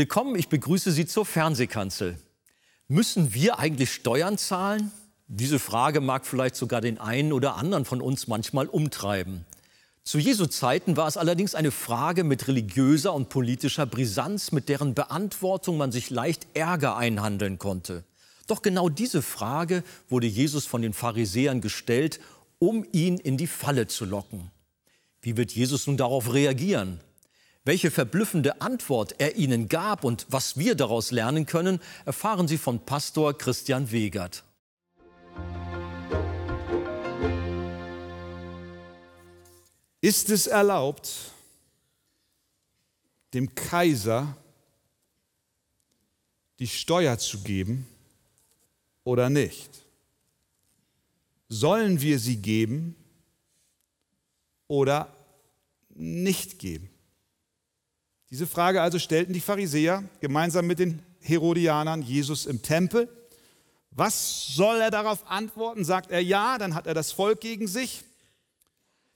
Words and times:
Willkommen, 0.00 0.34
ich 0.34 0.48
begrüße 0.48 0.92
Sie 0.92 1.04
zur 1.04 1.26
Fernsehkanzel. 1.26 2.16
Müssen 2.88 3.34
wir 3.34 3.58
eigentlich 3.58 3.92
Steuern 3.92 4.38
zahlen? 4.38 4.90
Diese 5.28 5.58
Frage 5.58 6.00
mag 6.00 6.24
vielleicht 6.24 6.56
sogar 6.56 6.80
den 6.80 6.96
einen 6.96 7.34
oder 7.34 7.56
anderen 7.56 7.84
von 7.84 8.00
uns 8.00 8.26
manchmal 8.26 8.66
umtreiben. 8.66 9.44
Zu 10.02 10.16
Jesu 10.18 10.46
Zeiten 10.46 10.96
war 10.96 11.06
es 11.06 11.18
allerdings 11.18 11.54
eine 11.54 11.70
Frage 11.70 12.24
mit 12.24 12.48
religiöser 12.48 13.12
und 13.12 13.28
politischer 13.28 13.84
Brisanz, 13.84 14.52
mit 14.52 14.70
deren 14.70 14.94
Beantwortung 14.94 15.76
man 15.76 15.92
sich 15.92 16.08
leicht 16.08 16.46
Ärger 16.54 16.96
einhandeln 16.96 17.58
konnte. 17.58 18.04
Doch 18.46 18.62
genau 18.62 18.88
diese 18.88 19.20
Frage 19.20 19.84
wurde 20.08 20.28
Jesus 20.28 20.64
von 20.64 20.80
den 20.80 20.94
Pharisäern 20.94 21.60
gestellt, 21.60 22.20
um 22.58 22.86
ihn 22.92 23.18
in 23.18 23.36
die 23.36 23.46
Falle 23.46 23.86
zu 23.86 24.06
locken. 24.06 24.50
Wie 25.20 25.36
wird 25.36 25.52
Jesus 25.52 25.86
nun 25.86 25.98
darauf 25.98 26.32
reagieren? 26.32 27.00
Welche 27.64 27.90
verblüffende 27.90 28.62
Antwort 28.62 29.16
er 29.18 29.36
ihnen 29.36 29.68
gab 29.68 30.02
und 30.04 30.26
was 30.30 30.56
wir 30.56 30.74
daraus 30.74 31.10
lernen 31.10 31.44
können, 31.44 31.78
erfahren 32.06 32.48
Sie 32.48 32.56
von 32.56 32.84
Pastor 32.86 33.36
Christian 33.36 33.90
Wegert. 33.90 34.44
Ist 40.00 40.30
es 40.30 40.46
erlaubt, 40.46 41.32
dem 43.34 43.54
Kaiser 43.54 44.34
die 46.58 46.66
Steuer 46.66 47.18
zu 47.18 47.42
geben 47.42 47.86
oder 49.04 49.28
nicht? 49.28 49.70
Sollen 51.50 52.00
wir 52.00 52.18
sie 52.18 52.36
geben 52.36 52.96
oder 54.68 55.14
nicht 55.90 56.58
geben? 56.58 56.88
Diese 58.30 58.46
Frage 58.46 58.80
also 58.80 59.00
stellten 59.00 59.32
die 59.32 59.40
Pharisäer 59.40 60.04
gemeinsam 60.20 60.66
mit 60.66 60.78
den 60.78 61.02
Herodianern 61.20 62.00
Jesus 62.00 62.46
im 62.46 62.62
Tempel. 62.62 63.08
Was 63.90 64.54
soll 64.54 64.80
er 64.80 64.92
darauf 64.92 65.28
antworten? 65.28 65.84
Sagt 65.84 66.12
er 66.12 66.22
ja, 66.22 66.56
dann 66.56 66.74
hat 66.74 66.86
er 66.86 66.94
das 66.94 67.10
Volk 67.10 67.40
gegen 67.40 67.66
sich. 67.66 68.02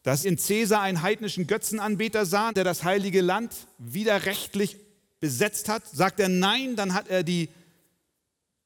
Dass 0.02 0.24
in 0.24 0.36
Caesar 0.36 0.82
einen 0.82 1.00
heidnischen 1.00 1.46
Götzenanbeter 1.46 2.26
sah, 2.26 2.52
der 2.52 2.64
das 2.64 2.82
heilige 2.82 3.20
Land 3.20 3.54
widerrechtlich 3.78 4.76
besetzt 5.20 5.68
hat. 5.68 5.86
Sagt 5.86 6.18
er 6.18 6.28
nein, 6.28 6.74
dann 6.74 6.92
hat 6.92 7.08
er 7.08 7.22
die 7.22 7.48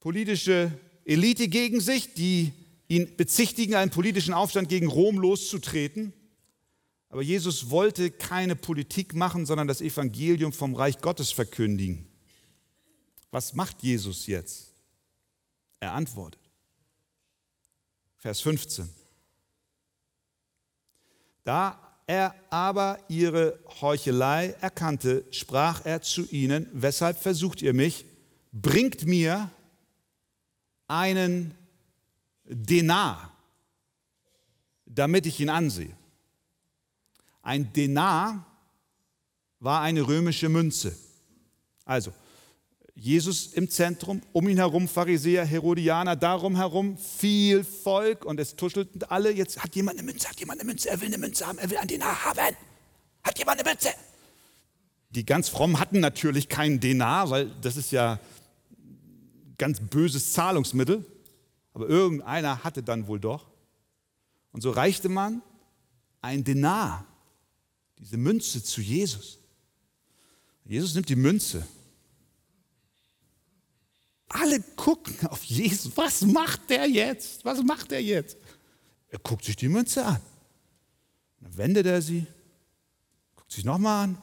politische 0.01 0.73
Elite 1.05 1.49
gegen 1.49 1.81
sich, 1.81 2.15
die 2.15 2.53
ihn 2.89 3.17
bezichtigen, 3.17 3.75
einen 3.75 3.91
politischen 3.91 4.33
Aufstand 4.33 4.71
gegen 4.71 4.89
Rom 4.89 5.19
loszutreten. 5.19 6.15
Aber 7.11 7.23
Jesus 7.23 7.71
wollte 7.71 8.11
keine 8.11 8.55
Politik 8.55 9.15
machen, 9.15 9.47
sondern 9.47 9.69
das 9.69 9.81
Evangelium 9.81 10.53
vom 10.53 10.75
Reich 10.75 10.99
Gottes 11.01 11.31
verkündigen. 11.31 12.07
Was 13.31 13.55
macht 13.55 13.83
Jesus 13.83 14.27
jetzt? 14.27 14.75
Er 15.81 15.93
antwortet. 15.93 16.41
Vers 18.19 18.41
15. 18.41 18.89
Da 21.45 21.79
er 22.07 22.35
aber 22.51 22.99
ihre 23.09 23.59
Heuchelei 23.81 24.57
erkannte, 24.61 25.25
sprach 25.31 25.85
er 25.85 26.03
zu 26.03 26.27
ihnen, 26.31 26.67
weshalb 26.73 27.19
versucht 27.19 27.63
ihr 27.63 27.75
mich? 27.75 28.07
Bringt 28.51 29.07
mir 29.07 29.51
einen 30.89 31.55
Denar, 32.45 33.31
damit 34.87 35.27
ich 35.27 35.39
ihn 35.39 35.51
ansehe. 35.51 35.98
Ein 37.49 37.73
Denar 37.73 38.45
war 39.59 39.81
eine 39.81 40.07
römische 40.07 40.51
Münze. 40.51 40.95
Also, 41.87 42.13
Jesus 42.95 43.55
im 43.55 43.71
Zentrum, 43.71 44.21
um 44.35 44.47
ihn 44.51 44.59
herum 44.59 44.87
Pharisäer, 44.87 45.47
Herodianer, 45.47 46.15
darum 46.15 46.57
herum 46.57 46.99
viel 46.99 47.65
Volk 47.65 48.27
und 48.27 48.39
es 48.39 48.55
tuschelten 48.55 49.03
alle. 49.05 49.33
Jetzt 49.33 49.63
hat 49.63 49.75
jemand 49.75 49.99
eine 49.99 50.05
Münze, 50.05 50.29
hat 50.29 50.39
jemand 50.39 50.61
eine 50.61 50.69
Münze, 50.69 50.91
er 50.91 51.01
will 51.01 51.07
eine 51.07 51.17
Münze 51.17 51.47
haben, 51.47 51.57
er 51.57 51.71
will 51.71 51.79
einen 51.79 51.89
Denar 51.89 52.23
haben. 52.27 52.55
Hat 53.25 53.39
jemand 53.39 53.61
eine 53.61 53.71
Münze? 53.71 53.89
Die 55.09 55.25
ganz 55.25 55.49
frommen 55.49 55.81
hatten 55.81 56.01
natürlich 56.01 56.51
keinen 56.51 56.81
Denar, 56.81 57.31
weil 57.31 57.51
das 57.63 57.79
ist 57.79 57.93
ja 57.93 58.21
ganz 59.57 59.81
böses 59.81 60.35
Zahlungsmittel. 60.35 61.03
Aber 61.73 61.89
irgendeiner 61.89 62.63
hatte 62.63 62.83
dann 62.83 63.07
wohl 63.07 63.21
doch. 63.21 63.47
Und 64.53 64.61
so 64.61 64.71
reichte 64.71 65.09
man 65.09 65.41
ein 66.21 66.45
Denar 66.45 67.07
diese 67.99 68.17
Münze 68.17 68.63
zu 68.63 68.81
Jesus. 68.81 69.39
Jesus 70.65 70.95
nimmt 70.95 71.09
die 71.09 71.17
Münze. 71.17 71.67
Alle 74.29 74.61
gucken 74.77 75.27
auf 75.29 75.43
Jesus. 75.45 75.97
Was 75.97 76.23
macht 76.23 76.69
der 76.69 76.89
jetzt? 76.89 77.45
Was 77.45 77.63
macht 77.63 77.93
er 77.93 78.03
jetzt? 78.03 78.37
Er 79.09 79.19
guckt 79.19 79.45
sich 79.45 79.57
die 79.57 79.69
Münze 79.69 80.05
an. 80.05 80.21
Dann 81.41 81.57
wendet 81.57 81.87
er 81.87 82.03
sie, 82.03 82.27
guckt 83.35 83.53
sich 83.53 83.65
nochmal 83.65 84.05
an. 84.05 84.23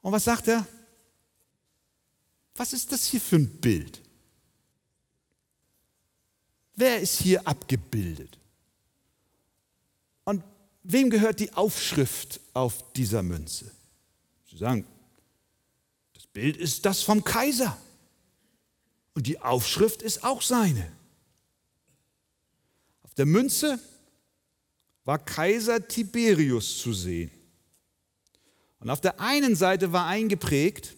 Und 0.00 0.12
was 0.12 0.24
sagt 0.24 0.48
er? 0.48 0.66
Was 2.54 2.72
ist 2.72 2.90
das 2.90 3.04
hier 3.04 3.20
für 3.20 3.36
ein 3.36 3.60
Bild? 3.60 4.02
Wer 6.74 7.00
ist 7.00 7.20
hier 7.20 7.46
abgebildet? 7.46 8.38
Wem 10.90 11.10
gehört 11.10 11.38
die 11.38 11.52
Aufschrift 11.52 12.40
auf 12.54 12.92
dieser 12.94 13.22
Münze? 13.22 13.70
Sie 14.50 14.56
sagen, 14.56 14.86
das 16.14 16.26
Bild 16.26 16.56
ist 16.56 16.86
das 16.86 17.02
vom 17.02 17.22
Kaiser. 17.22 17.76
Und 19.12 19.26
die 19.26 19.38
Aufschrift 19.38 20.00
ist 20.00 20.24
auch 20.24 20.40
seine. 20.40 20.90
Auf 23.02 23.12
der 23.12 23.26
Münze 23.26 23.78
war 25.04 25.18
Kaiser 25.18 25.86
Tiberius 25.86 26.78
zu 26.78 26.94
sehen. 26.94 27.30
Und 28.80 28.88
auf 28.88 29.02
der 29.02 29.20
einen 29.20 29.56
Seite 29.56 29.92
war 29.92 30.06
eingeprägt 30.06 30.96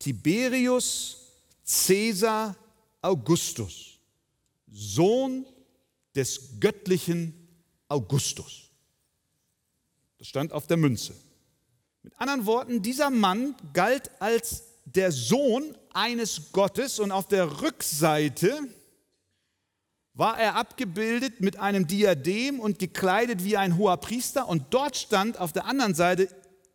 Tiberius 0.00 1.18
Caesar 1.64 2.56
Augustus, 3.00 4.00
Sohn 4.72 5.46
des 6.16 6.58
göttlichen 6.58 7.32
Augustus. 7.86 8.64
Das 10.24 10.30
stand 10.30 10.54
auf 10.54 10.66
der 10.66 10.78
Münze. 10.78 11.14
Mit 12.02 12.18
anderen 12.18 12.46
Worten, 12.46 12.80
dieser 12.80 13.10
Mann 13.10 13.54
galt 13.74 14.10
als 14.22 14.62
der 14.86 15.12
Sohn 15.12 15.76
eines 15.92 16.50
Gottes 16.52 16.98
und 16.98 17.12
auf 17.12 17.28
der 17.28 17.60
Rückseite 17.60 18.58
war 20.14 20.40
er 20.40 20.54
abgebildet 20.54 21.42
mit 21.42 21.58
einem 21.58 21.86
Diadem 21.86 22.58
und 22.58 22.78
gekleidet 22.78 23.44
wie 23.44 23.58
ein 23.58 23.76
hoher 23.76 23.98
Priester 23.98 24.48
und 24.48 24.64
dort 24.70 24.96
stand 24.96 25.36
auf 25.36 25.52
der 25.52 25.66
anderen 25.66 25.94
Seite 25.94 26.30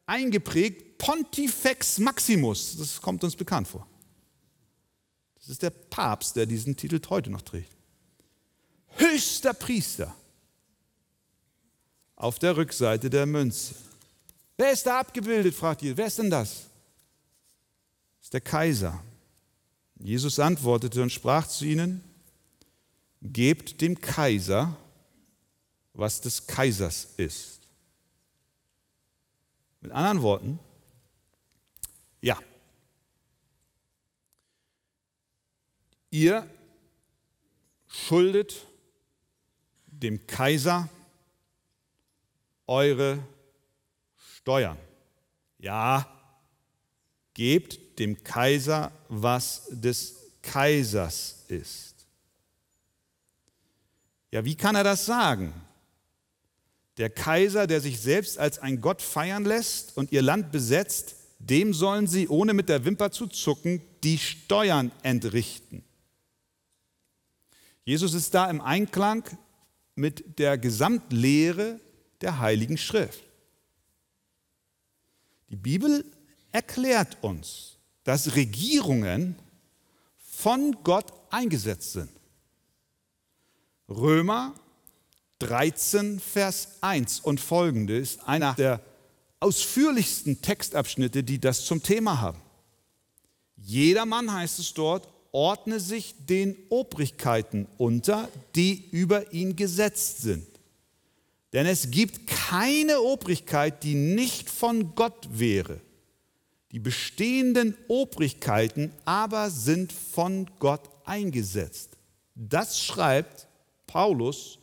eingeprägt 0.05 0.99
Pontifex 0.99 1.97
Maximus. 1.97 2.77
Das 2.77 3.01
kommt 3.01 3.23
uns 3.23 3.35
bekannt 3.35 3.67
vor. 3.67 3.87
Das 5.39 5.49
ist 5.49 5.63
der 5.63 5.71
Papst, 5.71 6.35
der 6.35 6.45
diesen 6.45 6.77
Titel 6.77 7.01
heute 7.09 7.31
noch 7.31 7.41
trägt. 7.41 7.75
Höchster 8.89 9.55
Priester 9.55 10.15
auf 12.19 12.37
der 12.37 12.55
Rückseite 12.55 13.09
der 13.09 13.25
Münze. 13.25 13.73
Wer 14.57 14.73
ist 14.73 14.85
da 14.85 14.99
abgebildet, 14.99 15.55
fragt 15.55 15.81
ihr. 15.81 15.95
Wer 15.95 16.07
ist 16.07 16.19
denn 16.19 16.29
das? 16.29 16.67
Das 18.17 18.25
ist 18.25 18.33
der 18.33 18.41
Kaiser. 18.41 19.01
Jesus 19.97 20.37
antwortete 20.37 21.01
und 21.01 21.11
sprach 21.11 21.47
zu 21.47 21.65
ihnen, 21.65 22.03
gebt 23.21 23.79
dem 23.81 23.99
Kaiser, 23.99 24.75
was 25.93 26.19
des 26.19 26.45
Kaisers 26.45 27.07
ist. 27.17 27.61
Mit 29.81 29.91
anderen 29.93 30.21
Worten, 30.21 30.59
ja, 32.21 32.37
ihr 36.11 36.45
schuldet 37.87 38.65
dem 39.87 40.27
Kaiser 40.27 40.89
eure 42.69 43.19
Steuern. 44.37 44.77
Ja, 45.57 46.07
gebt 47.33 47.99
dem 47.99 48.23
Kaiser, 48.23 48.91
was 49.09 49.67
des 49.71 50.15
Kaisers 50.41 51.43
ist. 51.47 51.95
Ja, 54.31 54.45
wie 54.45 54.55
kann 54.55 54.75
er 54.75 54.83
das 54.83 55.05
sagen? 55.05 55.53
Der 56.97 57.09
Kaiser, 57.09 57.65
der 57.65 57.81
sich 57.81 57.99
selbst 57.99 58.37
als 58.37 58.59
ein 58.59 58.79
Gott 58.81 59.01
feiern 59.01 59.45
lässt 59.45 59.97
und 59.97 60.11
ihr 60.11 60.21
Land 60.21 60.51
besetzt, 60.51 61.15
dem 61.39 61.73
sollen 61.73 62.07
sie, 62.07 62.27
ohne 62.27 62.53
mit 62.53 62.69
der 62.69 62.85
Wimper 62.85 63.11
zu 63.11 63.27
zucken, 63.27 63.81
die 64.03 64.17
Steuern 64.17 64.91
entrichten. 65.01 65.83
Jesus 67.83 68.13
ist 68.13 68.33
da 68.35 68.49
im 68.49 68.61
Einklang 68.61 69.23
mit 69.95 70.37
der 70.37 70.57
Gesamtlehre 70.57 71.79
der 72.21 72.39
Heiligen 72.39 72.77
Schrift. 72.77 73.23
Die 75.49 75.55
Bibel 75.55 76.05
erklärt 76.51 77.17
uns, 77.21 77.77
dass 78.03 78.35
Regierungen 78.35 79.35
von 80.19 80.77
Gott 80.83 81.11
eingesetzt 81.31 81.93
sind. 81.93 82.09
Römer 83.87 84.53
13, 85.39 86.19
Vers 86.19 86.77
1 86.81 87.21
und 87.21 87.39
folgende 87.39 87.97
ist 87.97 88.27
einer 88.27 88.53
der 88.55 88.81
ausführlichsten 89.39 90.41
Textabschnitte, 90.41 91.23
die 91.23 91.39
das 91.39 91.65
zum 91.65 91.81
Thema 91.81 92.19
haben. 92.19 92.41
Jedermann 93.55 94.31
heißt 94.31 94.59
es 94.59 94.73
dort, 94.73 95.07
ordne 95.31 95.79
sich 95.79 96.15
den 96.25 96.55
Obrigkeiten 96.69 97.67
unter, 97.77 98.29
die 98.55 98.89
über 98.91 99.31
ihn 99.31 99.55
gesetzt 99.55 100.21
sind. 100.21 100.45
Denn 101.53 101.65
es 101.65 101.89
gibt 101.89 102.27
keine 102.27 103.01
Obrigkeit, 103.01 103.83
die 103.83 103.95
nicht 103.95 104.49
von 104.49 104.93
Gott 104.95 105.27
wäre. 105.31 105.81
Die 106.71 106.79
bestehenden 106.79 107.75
Obrigkeiten 107.87 108.93
aber 109.05 109.49
sind 109.49 109.91
von 109.91 110.49
Gott 110.59 110.87
eingesetzt. 111.05 111.97
Das 112.35 112.79
schreibt 112.79 113.47
Paulus 113.87 114.59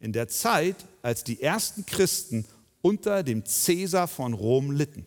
in 0.00 0.12
der 0.12 0.26
Zeit, 0.28 0.76
als 1.02 1.22
die 1.22 1.40
ersten 1.40 1.86
Christen 1.86 2.44
unter 2.82 3.22
dem 3.22 3.46
Cäsar 3.46 4.08
von 4.08 4.34
Rom 4.34 4.72
litten. 4.72 5.06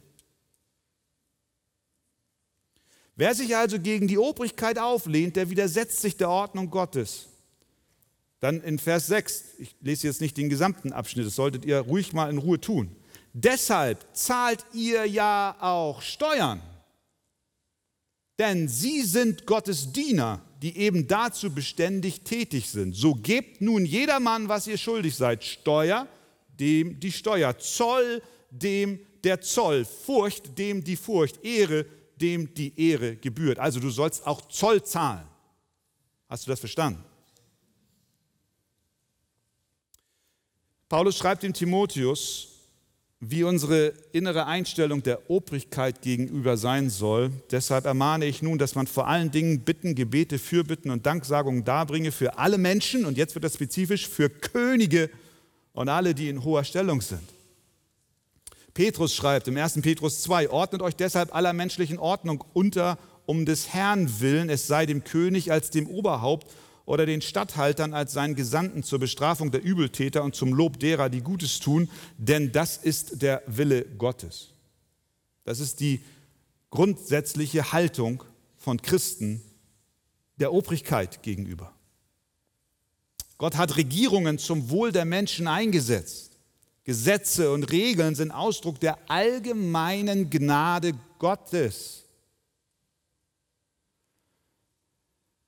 Wer 3.18 3.36
sich 3.36 3.56
also 3.56 3.80
gegen 3.80 4.08
die 4.08 4.18
Obrigkeit 4.18 4.80
auflehnt, 4.80 5.36
der 5.36 5.50
widersetzt 5.50 6.00
sich 6.02 6.16
der 6.16 6.30
Ordnung 6.30 6.70
Gottes. 6.70 7.28
Dann 8.40 8.62
in 8.62 8.78
Vers 8.78 9.08
6, 9.08 9.44
ich 9.58 9.76
lese 9.82 10.08
jetzt 10.08 10.22
nicht 10.22 10.38
den 10.38 10.50
gesamten 10.50 10.94
Abschnitt, 10.94 11.26
das 11.26 11.36
solltet 11.36 11.66
ihr 11.66 11.80
ruhig 11.80 12.14
mal 12.14 12.30
in 12.30 12.38
Ruhe 12.38 12.60
tun. 12.60 12.96
Deshalb 13.34 14.06
zahlt 14.14 14.64
ihr 14.74 15.06
ja 15.06 15.56
auch 15.60 16.02
Steuern, 16.02 16.62
denn 18.40 18.68
sie 18.68 19.02
sind 19.02 19.46
Gottes 19.46 19.92
Diener, 19.92 20.42
die 20.62 20.78
eben 20.78 21.08
dazu 21.08 21.54
beständig 21.54 22.22
tätig 22.22 22.70
sind. 22.70 22.96
So 22.96 23.14
gebt 23.16 23.62
nun 23.62 23.86
jedermann, 23.86 24.50
was 24.50 24.68
ihr 24.68 24.78
schuldig 24.78 25.16
seid, 25.16 25.44
Steuer, 25.44 26.08
dem 26.60 27.00
die 27.00 27.12
Steuer, 27.12 27.58
Zoll, 27.58 28.22
dem 28.52 29.00
der 29.24 29.42
Zoll, 29.42 29.86
Furcht, 29.86 30.58
dem 30.58 30.84
die 30.84 30.96
Furcht, 30.96 31.44
Ehre, 31.44 31.86
dem 32.16 32.54
die 32.54 32.74
Ehre 32.80 33.16
gebührt. 33.16 33.60
Also 33.60 33.80
du 33.80 33.90
sollst 33.90 34.26
auch 34.26 34.48
Zoll 34.48 34.84
zahlen. 34.84 35.28
Hast 36.28 36.46
du 36.46 36.50
das 36.50 36.60
verstanden? 36.60 37.04
Paulus 40.90 41.18
schreibt 41.18 41.44
dem 41.44 41.52
Timotheus, 41.52 42.48
wie 43.20 43.44
unsere 43.44 43.94
innere 44.14 44.46
Einstellung 44.46 45.04
der 45.04 45.30
Obrigkeit 45.30 46.02
gegenüber 46.02 46.56
sein 46.56 46.90
soll. 46.90 47.32
Deshalb 47.52 47.86
ermahne 47.86 48.26
ich 48.26 48.42
nun, 48.42 48.58
dass 48.58 48.76
man 48.76 48.88
vor 48.88 49.08
allen 49.08 49.32
Dingen 49.32 49.62
Bitten, 49.62 49.96
Gebete, 49.96 50.40
Fürbitten 50.40 50.92
und 50.92 51.06
Danksagungen 51.06 51.66
darbringe 51.66 52.14
für 52.14 52.38
alle 52.38 52.58
Menschen, 52.58 53.06
und 53.06 53.18
jetzt 53.18 53.36
wird 53.36 53.44
das 53.44 53.56
spezifisch, 53.56 54.08
für 54.08 54.30
Könige 54.30 55.10
und 55.74 55.90
alle, 55.90 56.14
die 56.14 56.30
in 56.30 56.44
hoher 56.44 56.64
Stellung 56.64 57.02
sind. 57.02 57.28
Petrus 58.74 59.14
schreibt 59.14 59.48
im 59.48 59.58
1. 59.58 59.82
Petrus 59.82 60.22
2, 60.22 60.52
ordnet 60.52 60.82
euch 60.84 60.96
deshalb 60.96 61.36
aller 61.36 61.52
menschlichen 61.52 61.98
Ordnung 61.98 62.44
unter, 62.54 62.98
um 63.26 63.46
des 63.46 63.74
Herrn 63.74 64.22
willen, 64.22 64.50
es 64.50 64.68
sei 64.68 64.86
dem 64.86 65.04
König 65.04 65.52
als 65.52 65.72
dem 65.72 65.88
Oberhaupt 65.88 66.50
oder 66.88 67.06
den 67.06 67.22
Statthaltern 67.22 67.94
als 67.94 68.14
seinen 68.14 68.34
Gesandten 68.34 68.82
zur 68.82 68.98
Bestrafung 68.98 69.52
der 69.52 69.62
Übeltäter 69.62 70.24
und 70.24 70.36
zum 70.36 70.54
Lob 70.54 70.80
derer, 70.80 71.10
die 71.10 71.20
Gutes 71.20 71.60
tun, 71.60 71.90
denn 72.18 72.54
das 72.54 72.78
ist 72.78 73.22
der 73.22 73.44
Wille 73.46 73.84
Gottes. 73.84 74.54
Das 75.44 75.60
ist 75.60 75.82
die 75.82 76.00
grundsätzliche 76.70 77.74
Haltung 77.74 78.24
von 78.56 78.82
Christen 78.82 79.42
der 80.38 80.54
Obrigkeit 80.54 81.22
gegenüber. 81.24 81.74
Gott 83.38 83.58
hat 83.58 83.76
Regierungen 83.76 84.40
zum 84.40 84.70
Wohl 84.70 84.94
der 84.94 85.06
Menschen 85.06 85.48
eingesetzt. 85.48 86.38
Gesetze 86.86 87.52
und 87.52 87.66
Regeln 87.66 88.16
sind 88.16 88.32
Ausdruck 88.32 88.80
der 88.80 88.98
allgemeinen 89.12 90.30
Gnade 90.30 90.94
Gottes. 91.20 92.06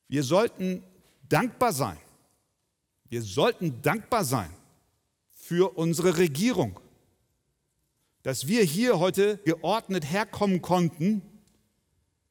Wir 0.09 0.23
sollten 0.23 0.83
dankbar 1.29 1.73
sein. 1.73 1.97
Wir 3.07 3.21
sollten 3.21 3.81
dankbar 3.81 4.23
sein 4.23 4.53
für 5.35 5.77
unsere 5.77 6.17
Regierung. 6.17 6.79
Dass 8.23 8.47
wir 8.47 8.63
hier 8.63 8.99
heute 8.99 9.37
geordnet 9.45 10.11
herkommen 10.11 10.61
konnten, 10.61 11.21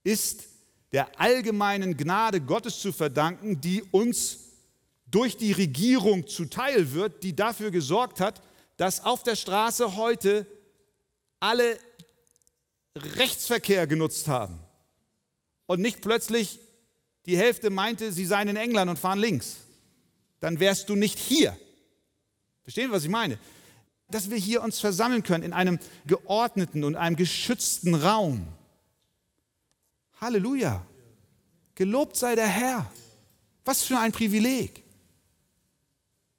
ist 0.04 0.44
der 0.92 1.20
allgemeinen 1.20 1.96
Gnade 1.96 2.40
Gottes 2.40 2.80
zu 2.80 2.92
verdanken, 2.92 3.60
die 3.60 3.82
uns 3.82 4.38
durch 5.06 5.36
die 5.36 5.52
Regierung 5.52 6.26
zuteil 6.26 6.92
wird, 6.92 7.22
die 7.22 7.34
dafür 7.34 7.70
gesorgt 7.70 8.20
hat, 8.20 8.42
dass 8.76 9.04
auf 9.04 9.22
der 9.22 9.36
Straße 9.36 9.96
heute 9.96 10.46
alle 11.40 11.78
Rechtsverkehr 12.94 13.86
genutzt 13.86 14.28
haben 14.28 14.58
und 15.66 15.80
nicht 15.80 16.00
plötzlich 16.00 16.60
die 17.28 17.36
Hälfte 17.36 17.68
meinte, 17.68 18.10
sie 18.10 18.24
seien 18.24 18.48
in 18.48 18.56
England 18.56 18.88
und 18.88 18.98
fahren 18.98 19.18
links, 19.18 19.58
dann 20.40 20.60
wärst 20.60 20.88
du 20.88 20.96
nicht 20.96 21.18
hier. 21.18 21.54
Verstehen, 22.62 22.90
was 22.90 23.04
ich 23.04 23.10
meine? 23.10 23.38
Dass 24.10 24.30
wir 24.30 24.38
hier 24.38 24.62
uns 24.62 24.80
versammeln 24.80 25.22
können 25.22 25.44
in 25.44 25.52
einem 25.52 25.78
geordneten 26.06 26.84
und 26.84 26.96
einem 26.96 27.16
geschützten 27.16 27.94
Raum. 27.94 28.48
Halleluja. 30.22 30.86
Gelobt 31.74 32.16
sei 32.16 32.34
der 32.34 32.46
Herr. 32.46 32.90
Was 33.66 33.82
für 33.82 33.98
ein 33.98 34.12
Privileg. 34.12 34.82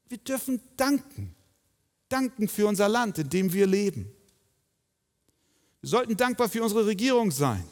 Wir 0.07 0.17
dürfen 0.17 0.59
danken. 0.75 1.35
Danken 2.09 2.47
für 2.47 2.65
unser 2.65 2.89
Land, 2.89 3.19
in 3.19 3.29
dem 3.29 3.53
wir 3.53 3.67
leben. 3.67 4.11
Wir 5.81 5.89
sollten 5.89 6.17
dankbar 6.17 6.49
für 6.49 6.63
unsere 6.63 6.87
Regierung 6.87 7.29
sein. 7.29 7.63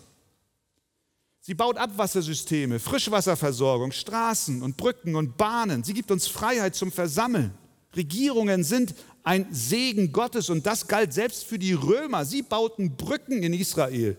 Sie 1.47 1.53
baut 1.53 1.77
Abwassersysteme, 1.77 2.77
Frischwasserversorgung, 2.77 3.93
Straßen 3.93 4.61
und 4.61 4.75
Brücken 4.75 5.15
und 5.15 5.37
Bahnen. 5.37 5.81
Sie 5.81 5.93
gibt 5.93 6.11
uns 6.11 6.27
Freiheit 6.27 6.75
zum 6.75 6.91
Versammeln. 6.91 7.57
Regierungen 7.95 8.65
sind 8.65 8.93
ein 9.23 9.47
Segen 9.49 10.11
Gottes 10.11 10.49
und 10.49 10.65
das 10.65 10.87
galt 10.87 11.13
selbst 11.13 11.45
für 11.45 11.57
die 11.57 11.71
Römer. 11.71 12.25
Sie 12.25 12.41
bauten 12.41 12.97
Brücken 12.97 13.43
in 13.43 13.53
Israel. 13.53 14.17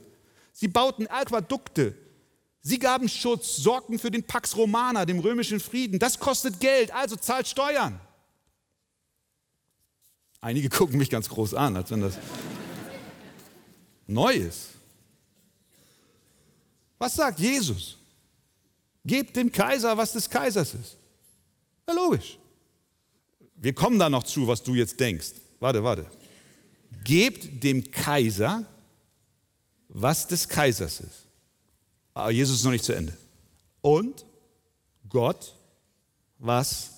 Sie 0.54 0.68
bauten 0.68 1.06
Aquädukte. 1.06 1.94
Sie 2.62 2.78
gaben 2.78 3.10
Schutz, 3.10 3.56
sorgten 3.56 3.98
für 3.98 4.10
den 4.10 4.24
Pax 4.24 4.56
Romana, 4.56 5.04
dem 5.04 5.18
römischen 5.18 5.60
Frieden. 5.60 5.98
Das 5.98 6.18
kostet 6.18 6.60
Geld, 6.60 6.94
also 6.94 7.14
zahlt 7.14 7.46
Steuern. 7.46 8.00
Einige 10.40 10.68
gucken 10.70 10.96
mich 10.96 11.10
ganz 11.10 11.28
groß 11.28 11.52
an, 11.52 11.76
als 11.76 11.90
wenn 11.90 12.00
das 12.00 12.16
neu 14.06 14.32
ist. 14.32 14.77
Was 16.98 17.14
sagt 17.14 17.38
Jesus? 17.38 17.96
Gebt 19.04 19.36
dem 19.36 19.50
Kaiser, 19.50 19.96
was 19.96 20.12
des 20.12 20.28
Kaisers 20.28 20.74
ist. 20.74 20.96
Ja, 21.86 21.94
logisch. 21.94 22.38
Wir 23.56 23.74
kommen 23.74 23.98
da 23.98 24.10
noch 24.10 24.24
zu, 24.24 24.46
was 24.46 24.62
du 24.62 24.74
jetzt 24.74 24.98
denkst. 25.00 25.32
Warte, 25.60 25.82
warte. 25.82 26.06
Gebt 27.04 27.62
dem 27.64 27.90
Kaiser, 27.90 28.64
was 29.88 30.26
des 30.26 30.48
Kaisers 30.48 31.00
ist. 31.00 31.26
Aber 32.14 32.30
Jesus 32.30 32.58
ist 32.58 32.64
noch 32.64 32.72
nicht 32.72 32.84
zu 32.84 32.92
Ende. 32.92 33.16
Und 33.80 34.26
Gott, 35.08 35.54
was 36.38 36.92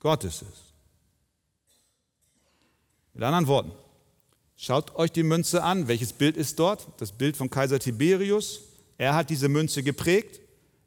Gottes 0.00 0.42
ist. 0.42 0.64
Mit 3.12 3.22
anderen 3.22 3.46
Worten, 3.46 3.72
schaut 4.56 4.96
euch 4.96 5.12
die 5.12 5.22
Münze 5.22 5.62
an. 5.62 5.86
Welches 5.86 6.12
Bild 6.12 6.36
ist 6.36 6.58
dort? 6.58 6.88
Das 6.98 7.12
Bild 7.12 7.36
von 7.36 7.48
Kaiser 7.48 7.78
Tiberius. 7.78 8.60
Er 8.98 9.14
hat 9.14 9.30
diese 9.30 9.48
Münze 9.48 9.82
geprägt, 9.82 10.40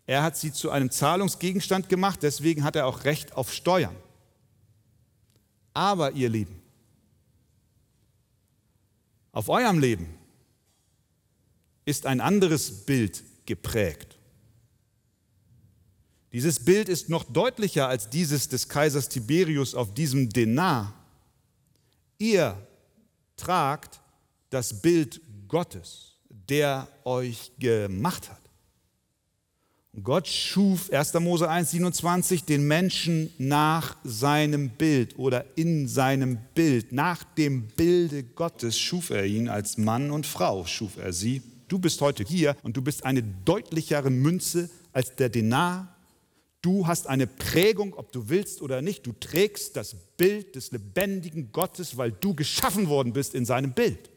er 0.05 0.23
hat 0.23 0.37
sie 0.37 0.53
zu 0.53 0.69
einem 0.71 0.89
Zahlungsgegenstand 0.89 1.89
gemacht, 1.89 2.23
deswegen 2.23 2.63
hat 2.63 2.75
er 2.75 2.87
auch 2.87 3.03
Recht 3.03 3.33
auf 3.33 3.53
Steuern. 3.53 3.95
Aber 5.73 6.13
ihr 6.13 6.29
Lieben, 6.29 6.61
auf 9.31 9.49
eurem 9.49 9.79
Leben 9.79 10.17
ist 11.85 12.05
ein 12.05 12.21
anderes 12.21 12.85
Bild 12.85 13.23
geprägt. 13.45 14.17
Dieses 16.31 16.63
Bild 16.63 16.89
ist 16.89 17.09
noch 17.09 17.23
deutlicher 17.23 17.87
als 17.87 18.09
dieses 18.09 18.49
des 18.49 18.67
Kaisers 18.67 19.09
Tiberius 19.09 19.75
auf 19.75 19.93
diesem 19.93 20.29
Denar. 20.29 20.93
Ihr 22.17 22.57
tragt 23.35 24.01
das 24.49 24.81
Bild 24.81 25.21
Gottes 25.47 26.16
der 26.49 26.87
euch 27.03 27.51
gemacht 27.59 28.29
hat. 28.29 28.47
Gott 30.03 30.27
schuf 30.27 30.91
1. 30.91 31.15
Mose 31.15 31.49
1, 31.49 31.71
27 31.71 32.43
den 32.43 32.67
Menschen 32.67 33.31
nach 33.39 33.97
seinem 34.03 34.69
Bild 34.69 35.17
oder 35.17 35.45
in 35.55 35.87
seinem 35.87 36.37
Bild. 36.53 36.91
Nach 36.91 37.23
dem 37.23 37.67
Bilde 37.69 38.23
Gottes 38.23 38.77
schuf 38.77 39.09
er 39.09 39.25
ihn 39.25 39.49
als 39.49 39.77
Mann 39.77 40.11
und 40.11 40.27
Frau, 40.27 40.65
schuf 40.65 40.97
er 40.97 41.13
sie. 41.13 41.41
Du 41.67 41.79
bist 41.79 41.99
heute 42.01 42.23
hier 42.23 42.55
und 42.61 42.77
du 42.77 42.83
bist 42.83 43.05
eine 43.05 43.23
deutlichere 43.23 44.11
Münze 44.11 44.69
als 44.93 45.15
der 45.15 45.29
Denar. 45.29 45.95
Du 46.61 46.85
hast 46.85 47.07
eine 47.07 47.25
Prägung, 47.25 47.95
ob 47.95 48.11
du 48.11 48.29
willst 48.29 48.61
oder 48.61 48.83
nicht. 48.83 49.05
Du 49.07 49.13
trägst 49.13 49.75
das 49.75 49.95
Bild 50.15 50.55
des 50.55 50.71
lebendigen 50.71 51.51
Gottes, 51.51 51.97
weil 51.97 52.11
du 52.11 52.35
geschaffen 52.35 52.87
worden 52.87 53.13
bist 53.13 53.33
in 53.33 53.45
seinem 53.45 53.73
Bild. 53.73 54.11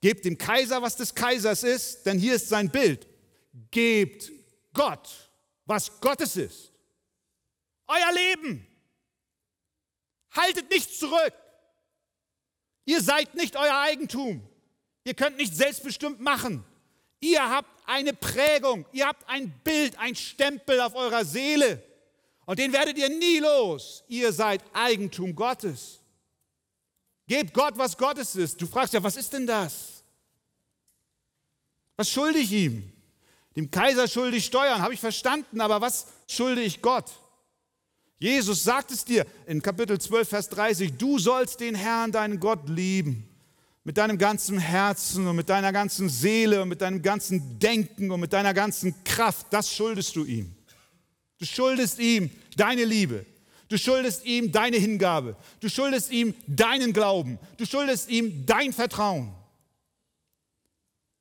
Gebt 0.00 0.24
dem 0.24 0.38
Kaiser, 0.38 0.80
was 0.80 0.96
des 0.96 1.14
Kaisers 1.14 1.62
ist, 1.64 2.04
denn 2.06 2.18
hier 2.18 2.34
ist 2.34 2.48
sein 2.48 2.70
Bild 2.70 3.06
gebt 3.70 4.30
Gott, 4.72 5.08
was 5.64 6.00
Gottes 6.00 6.36
ist. 6.36 6.72
Euer 7.86 8.12
Leben. 8.12 8.66
Haltet 10.30 10.70
nicht 10.70 10.98
zurück. 10.98 11.32
Ihr 12.84 13.02
seid 13.02 13.34
nicht 13.34 13.56
euer 13.56 13.78
Eigentum. 13.80 14.46
Ihr 15.04 15.14
könnt 15.14 15.36
nicht 15.36 15.54
selbstbestimmt 15.54 16.20
machen. 16.20 16.64
Ihr 17.20 17.48
habt 17.48 17.68
eine 17.86 18.12
Prägung, 18.12 18.86
ihr 18.92 19.06
habt 19.06 19.28
ein 19.28 19.50
Bild, 19.64 19.98
ein 19.98 20.14
Stempel 20.14 20.80
auf 20.80 20.94
eurer 20.94 21.24
Seele. 21.24 21.82
Und 22.46 22.58
den 22.58 22.72
werdet 22.72 22.96
ihr 22.96 23.08
nie 23.08 23.38
los. 23.38 24.04
Ihr 24.08 24.32
seid 24.32 24.62
Eigentum 24.72 25.34
Gottes. 25.34 25.97
Gebt 27.28 27.52
Gott, 27.52 27.76
was 27.76 27.96
Gottes 27.96 28.34
ist. 28.34 28.60
Du 28.60 28.66
fragst 28.66 28.94
ja, 28.94 29.02
was 29.02 29.16
ist 29.16 29.32
denn 29.34 29.46
das? 29.46 30.02
Was 31.96 32.08
schulde 32.10 32.38
ich 32.38 32.50
ihm? 32.50 32.90
Dem 33.54 33.70
Kaiser 33.70 34.08
schulde 34.08 34.38
ich 34.38 34.46
Steuern, 34.46 34.80
habe 34.80 34.94
ich 34.94 35.00
verstanden, 35.00 35.60
aber 35.60 35.80
was 35.80 36.06
schulde 36.26 36.62
ich 36.62 36.80
Gott? 36.80 37.10
Jesus 38.18 38.64
sagt 38.64 38.90
es 38.90 39.04
dir 39.04 39.26
in 39.46 39.60
Kapitel 39.60 40.00
12, 40.00 40.28
Vers 40.28 40.48
30, 40.48 40.96
du 40.96 41.18
sollst 41.18 41.60
den 41.60 41.74
Herrn, 41.74 42.12
deinen 42.12 42.40
Gott 42.40 42.68
lieben. 42.68 43.28
Mit 43.84 43.98
deinem 43.98 44.18
ganzen 44.18 44.58
Herzen 44.58 45.26
und 45.26 45.36
mit 45.36 45.48
deiner 45.48 45.72
ganzen 45.72 46.08
Seele 46.08 46.62
und 46.62 46.68
mit 46.68 46.80
deinem 46.80 47.02
ganzen 47.02 47.58
Denken 47.58 48.10
und 48.10 48.20
mit 48.20 48.32
deiner 48.32 48.54
ganzen 48.54 48.94
Kraft. 49.04 49.46
Das 49.50 49.72
schuldest 49.72 50.16
du 50.16 50.24
ihm. 50.24 50.54
Du 51.38 51.44
schuldest 51.44 51.98
ihm 51.98 52.30
deine 52.56 52.84
Liebe. 52.84 53.24
Du 53.68 53.76
schuldest 53.76 54.24
ihm 54.24 54.50
deine 54.50 54.78
Hingabe. 54.78 55.36
Du 55.60 55.68
schuldest 55.68 56.10
ihm 56.10 56.34
deinen 56.46 56.92
Glauben. 56.92 57.38
Du 57.56 57.66
schuldest 57.66 58.08
ihm 58.08 58.46
dein 58.46 58.72
Vertrauen. 58.72 59.34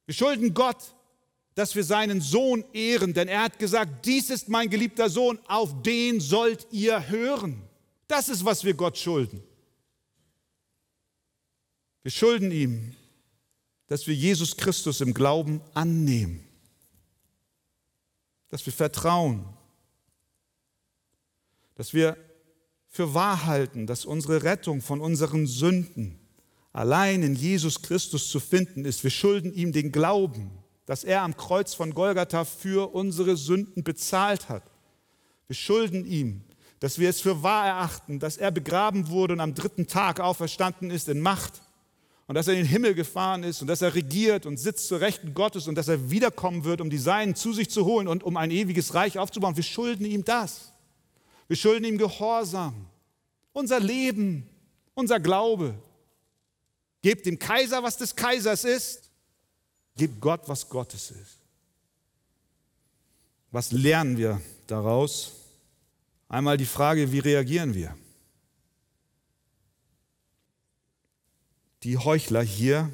Wir 0.05 0.13
schulden 0.13 0.53
Gott 0.53 0.77
dass 1.57 1.75
wir 1.75 1.83
seinen 1.83 2.21
Sohn 2.21 2.63
ehren, 2.71 3.15
denn 3.15 3.27
er 3.27 3.41
hat 3.41 3.57
gesagt, 3.57 4.05
dies 4.05 4.29
ist 4.29 4.47
mein 4.47 4.69
geliebter 4.69 5.09
Sohn, 5.09 5.39
auf 5.47 5.81
den 5.81 6.19
sollt 6.19 6.67
ihr 6.69 7.09
hören. 7.09 7.63
Das 8.07 8.29
ist, 8.29 8.45
was 8.45 8.63
wir 8.63 8.75
Gott 8.75 8.95
schulden. 8.95 9.41
Wir 12.03 12.11
schulden 12.11 12.51
ihm, 12.51 12.95
dass 13.87 14.05
wir 14.05 14.13
Jesus 14.13 14.55
Christus 14.55 15.01
im 15.01 15.15
Glauben 15.15 15.59
annehmen, 15.73 16.47
dass 18.49 18.63
wir 18.63 18.73
vertrauen, 18.73 19.43
dass 21.73 21.91
wir 21.91 22.17
für 22.97 23.13
wahr 23.13 23.45
halten, 23.45 23.87
dass 23.87 24.03
unsere 24.05 24.43
Rettung 24.43 24.81
von 24.81 24.99
unseren 24.99 25.47
Sünden 25.47 26.19
allein 26.73 27.23
in 27.23 27.35
Jesus 27.35 27.81
Christus 27.81 28.29
zu 28.29 28.39
finden 28.39 28.85
ist. 28.85 29.03
Wir 29.03 29.11
schulden 29.11 29.53
ihm 29.53 29.71
den 29.71 29.91
Glauben 29.91 30.51
dass 30.87 31.03
er 31.03 31.21
am 31.21 31.37
Kreuz 31.37 31.75
von 31.75 31.93
Golgatha 31.93 32.45
für 32.45 32.95
unsere 32.95 33.35
Sünden 33.37 33.83
bezahlt 33.83 34.49
hat. 34.49 34.63
Wir 35.47 35.55
schulden 35.55 36.05
ihm, 36.05 36.41
dass 36.79 36.97
wir 36.97 37.09
es 37.09 37.19
für 37.21 37.43
wahr 37.43 37.67
erachten, 37.67 38.19
dass 38.19 38.37
er 38.37 38.51
begraben 38.51 39.09
wurde 39.09 39.33
und 39.33 39.41
am 39.41 39.53
dritten 39.53 39.87
Tag 39.87 40.21
auferstanden 40.21 40.89
ist 40.89 41.09
in 41.09 41.19
Macht 41.19 41.61
und 42.27 42.35
dass 42.35 42.47
er 42.47 42.53
in 42.53 42.61
den 42.61 42.67
Himmel 42.67 42.95
gefahren 42.95 43.43
ist 43.43 43.61
und 43.61 43.67
dass 43.67 43.81
er 43.81 43.95
regiert 43.95 44.45
und 44.45 44.57
sitzt 44.57 44.87
zur 44.87 45.01
Rechten 45.01 45.33
Gottes 45.33 45.67
und 45.67 45.75
dass 45.75 45.89
er 45.89 46.09
wiederkommen 46.09 46.63
wird, 46.63 46.79
um 46.79 46.89
die 46.89 46.97
Seinen 46.97 47.35
zu 47.35 47.51
sich 47.51 47.69
zu 47.69 47.83
holen 47.83 48.07
und 48.07 48.23
um 48.23 48.37
ein 48.37 48.51
ewiges 48.51 48.93
Reich 48.93 49.19
aufzubauen. 49.19 49.57
Wir 49.57 49.63
schulden 49.63 50.05
ihm 50.05 50.23
das. 50.23 50.71
Wir 51.47 51.55
schulden 51.55 51.85
ihm 51.85 51.97
Gehorsam, 51.97 52.87
unser 53.53 53.79
Leben, 53.79 54.47
unser 54.93 55.19
Glaube. 55.19 55.75
Gebt 57.01 57.25
dem 57.25 57.39
Kaiser, 57.39 57.83
was 57.83 57.97
des 57.97 58.15
Kaisers 58.15 58.63
ist 58.63 59.07
Gib 59.97 60.21
Gott, 60.21 60.47
was 60.47 60.69
Gottes 60.69 61.09
ist. 61.09 61.39
Was 63.49 63.71
lernen 63.71 64.15
wir 64.15 64.39
daraus? 64.67 65.31
Einmal 66.29 66.57
die 66.57 66.65
Frage, 66.65 67.11
wie 67.11 67.19
reagieren 67.19 67.73
wir? 67.73 67.97
Die 71.81 71.97
Heuchler 71.97 72.43
hier 72.43 72.91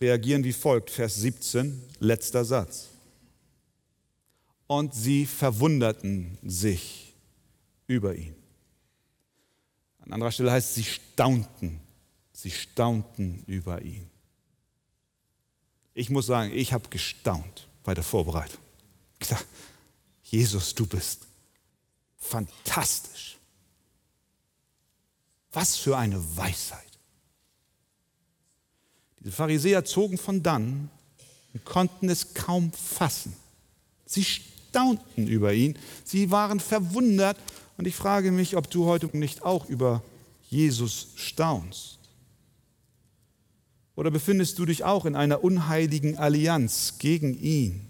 reagieren 0.00 0.42
wie 0.44 0.52
folgt, 0.52 0.90
Vers 0.90 1.16
17, 1.16 1.82
letzter 1.98 2.44
Satz. 2.44 2.88
Und 4.66 4.94
sie 4.94 5.26
verwunderten 5.26 6.38
sich 6.42 7.14
über 7.86 8.14
ihn. 8.14 8.34
An 10.00 10.12
anderer 10.12 10.32
Stelle 10.32 10.52
heißt 10.52 10.70
es, 10.70 10.74
sie 10.74 10.84
staunten 10.84 11.80
Sie 12.42 12.50
staunten 12.50 13.44
über 13.46 13.82
ihn. 13.82 14.10
Ich 15.94 16.10
muss 16.10 16.26
sagen, 16.26 16.50
ich 16.52 16.72
habe 16.72 16.88
gestaunt 16.88 17.68
bei 17.84 17.94
der 17.94 18.02
Vorbereitung. 18.02 18.60
Ich 19.20 19.28
dachte, 19.28 19.46
Jesus, 20.24 20.74
du 20.74 20.84
bist 20.84 21.26
fantastisch. 22.16 23.38
Was 25.52 25.76
für 25.76 25.96
eine 25.96 26.36
Weisheit. 26.36 26.98
Diese 29.20 29.30
Pharisäer 29.30 29.84
zogen 29.84 30.18
von 30.18 30.42
dann 30.42 30.90
und 31.52 31.64
konnten 31.64 32.08
es 32.08 32.34
kaum 32.34 32.72
fassen. 32.72 33.36
Sie 34.12 34.24
staunten 34.24 35.26
über 35.26 35.54
ihn, 35.54 35.78
sie 36.04 36.30
waren 36.30 36.60
verwundert 36.60 37.38
und 37.78 37.86
ich 37.86 37.94
frage 37.94 38.30
mich, 38.30 38.56
ob 38.56 38.70
du 38.70 38.84
heute 38.84 39.08
nicht 39.16 39.42
auch 39.42 39.70
über 39.70 40.02
Jesus 40.50 41.08
staunst. 41.16 41.98
Oder 43.96 44.10
befindest 44.10 44.58
du 44.58 44.66
dich 44.66 44.84
auch 44.84 45.06
in 45.06 45.16
einer 45.16 45.42
unheiligen 45.42 46.18
Allianz 46.18 46.98
gegen 46.98 47.40
ihn? 47.40 47.86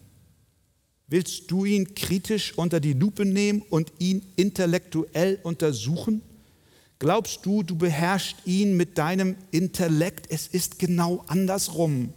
Willst 1.08 1.50
du 1.50 1.64
ihn 1.64 1.96
kritisch 1.96 2.56
unter 2.56 2.78
die 2.78 2.92
Lupe 2.92 3.24
nehmen 3.24 3.60
und 3.68 3.92
ihn 3.98 4.22
intellektuell 4.36 5.40
untersuchen? 5.42 6.22
Glaubst 7.00 7.44
du, 7.44 7.64
du 7.64 7.74
beherrschst 7.74 8.36
ihn 8.46 8.76
mit 8.76 8.96
deinem 8.96 9.34
Intellekt? 9.50 10.26
Es 10.30 10.46
ist 10.46 10.78
genau 10.78 11.24
andersrum. 11.26 12.14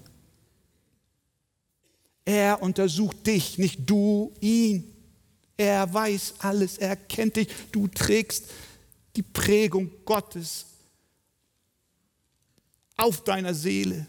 Er 2.25 2.61
untersucht 2.61 3.27
dich, 3.27 3.59
nicht 3.59 3.87
du 3.87 4.33
ihn. 4.41 4.91
Er 5.57 5.93
weiß 5.93 6.35
alles, 6.39 6.77
er 6.79 6.95
kennt 6.95 7.35
dich. 7.37 7.47
Du 7.71 7.87
trägst 7.87 8.45
die 9.15 9.21
Prägung 9.21 9.91
Gottes 10.03 10.65
auf 12.97 13.23
deiner 13.23 13.53
Seele. 13.53 14.07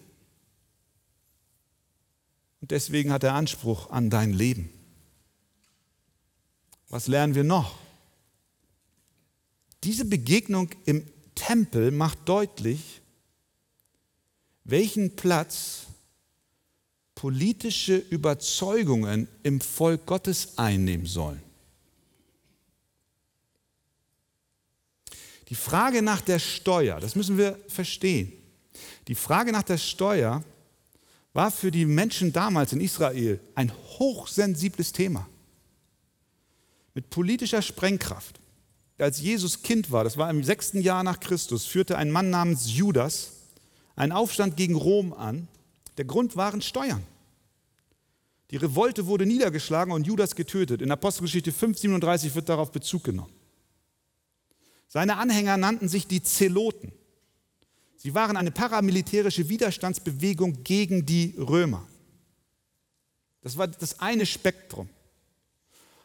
Und 2.61 2.70
deswegen 2.70 3.12
hat 3.12 3.23
er 3.23 3.35
Anspruch 3.35 3.90
an 3.90 4.11
dein 4.11 4.32
Leben. 4.32 4.70
Was 6.88 7.06
lernen 7.06 7.35
wir 7.35 7.44
noch? 7.44 7.78
Diese 9.85 10.04
Begegnung 10.04 10.70
im 10.85 11.06
Tempel 11.35 11.90
macht 11.90 12.28
deutlich, 12.28 13.02
welchen 14.64 15.14
Platz 15.14 15.87
politische 17.16 17.96
Überzeugungen 17.96 19.26
im 19.42 19.61
Volk 19.61 20.06
Gottes 20.06 20.56
einnehmen 20.56 21.06
sollen. 21.06 21.42
Die 25.49 25.54
Frage 25.54 26.02
nach 26.02 26.20
der 26.20 26.38
Steuer, 26.38 27.00
das 27.00 27.16
müssen 27.16 27.38
wir 27.38 27.58
verstehen. 27.68 28.32
Die 29.08 29.14
Frage 29.14 29.50
nach 29.50 29.62
der 29.62 29.78
Steuer 29.78 30.44
war 31.32 31.50
für 31.50 31.70
die 31.70 31.87
Menschen 31.87 32.32
damals 32.32 32.73
in 32.73 32.80
Israel 32.80 33.40
ein 33.54 33.73
hochsensibles 33.99 34.92
Thema. 34.92 35.28
Mit 36.94 37.11
politischer 37.11 37.62
Sprengkraft. 37.62 38.40
Als 38.99 39.20
Jesus 39.20 39.62
Kind 39.62 39.90
war, 39.90 40.04
das 40.04 40.16
war 40.16 40.30
im 40.30 40.44
sechsten 40.44 40.80
Jahr 40.80 41.02
nach 41.02 41.20
Christus, 41.20 41.66
führte 41.66 41.96
ein 41.96 42.11
Mann 42.11 42.30
namens 42.30 42.75
Judas 42.75 43.32
einen 43.94 44.12
Aufstand 44.12 44.56
gegen 44.56 44.75
Rom 44.75 45.12
an. 45.12 45.49
Der 45.96 46.04
Grund 46.04 46.36
waren 46.36 46.60
Steuern. 46.60 47.02
Die 48.50 48.56
Revolte 48.56 49.06
wurde 49.06 49.26
niedergeschlagen 49.26 49.92
und 49.92 50.06
Judas 50.06 50.36
getötet. 50.36 50.80
In 50.80 50.90
Apostelgeschichte 50.90 51.50
5,37 51.50 52.34
wird 52.34 52.48
darauf 52.48 52.70
Bezug 52.70 53.04
genommen. 53.04 53.32
Seine 54.88 55.16
Anhänger 55.16 55.56
nannten 55.56 55.88
sich 55.88 56.06
die 56.06 56.22
Zeloten. 56.22 56.92
Sie 57.96 58.14
waren 58.14 58.36
eine 58.36 58.52
paramilitärische 58.52 59.48
Widerstandsbewegung 59.48 60.62
gegen 60.62 61.04
die 61.04 61.34
Römer. 61.36 61.86
Das 63.40 63.56
war 63.56 63.66
das 63.66 63.98
eine 63.98 64.26
Spektrum. 64.26 64.88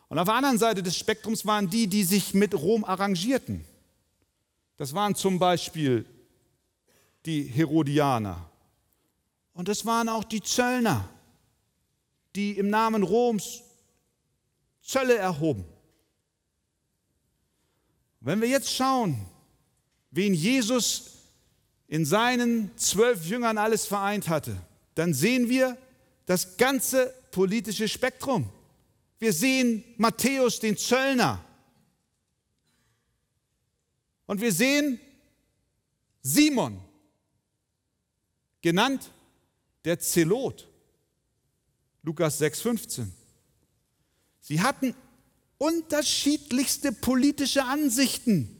Und 0.07 0.19
auf 0.19 0.25
der 0.25 0.35
anderen 0.35 0.57
Seite 0.57 0.83
des 0.83 0.97
Spektrums 0.97 1.45
waren 1.45 1.69
die, 1.69 1.87
die 1.87 2.03
sich 2.03 2.33
mit 2.33 2.53
Rom 2.55 2.83
arrangierten. 2.83 3.63
Das 4.77 4.93
waren 4.93 5.15
zum 5.15 5.39
Beispiel 5.39 6.05
die 7.25 7.43
Herodianer. 7.43 8.50
Und 9.53 9.67
das 9.67 9.85
waren 9.85 10.09
auch 10.09 10.23
die 10.23 10.41
Zöllner, 10.41 11.07
die 12.35 12.57
im 12.57 12.69
Namen 12.69 13.03
Roms 13.03 13.61
Zölle 14.81 15.17
erhoben. 15.17 15.65
Wenn 18.19 18.41
wir 18.41 18.47
jetzt 18.47 18.71
schauen, 18.71 19.25
wen 20.11 20.33
Jesus 20.33 21.17
in 21.87 22.05
seinen 22.05 22.75
zwölf 22.77 23.25
Jüngern 23.25 23.57
alles 23.57 23.85
vereint 23.85 24.29
hatte, 24.29 24.55
dann 24.95 25.13
sehen 25.13 25.49
wir 25.49 25.77
das 26.25 26.57
ganze 26.57 27.13
politische 27.31 27.87
Spektrum. 27.87 28.49
Wir 29.19 29.33
sehen 29.33 29.83
Matthäus, 29.97 30.59
den 30.59 30.77
Zöllner. 30.77 31.43
Und 34.25 34.39
wir 34.39 34.51
sehen 34.51 34.99
Simon, 36.21 36.79
genannt 38.61 39.11
der 39.85 39.99
Zelot. 39.99 40.67
Lukas 42.03 42.41
6,15. 42.41 43.07
Sie 44.39 44.61
hatten 44.61 44.95
unterschiedlichste 45.57 46.91
politische 46.91 47.63
Ansichten. 47.63 48.57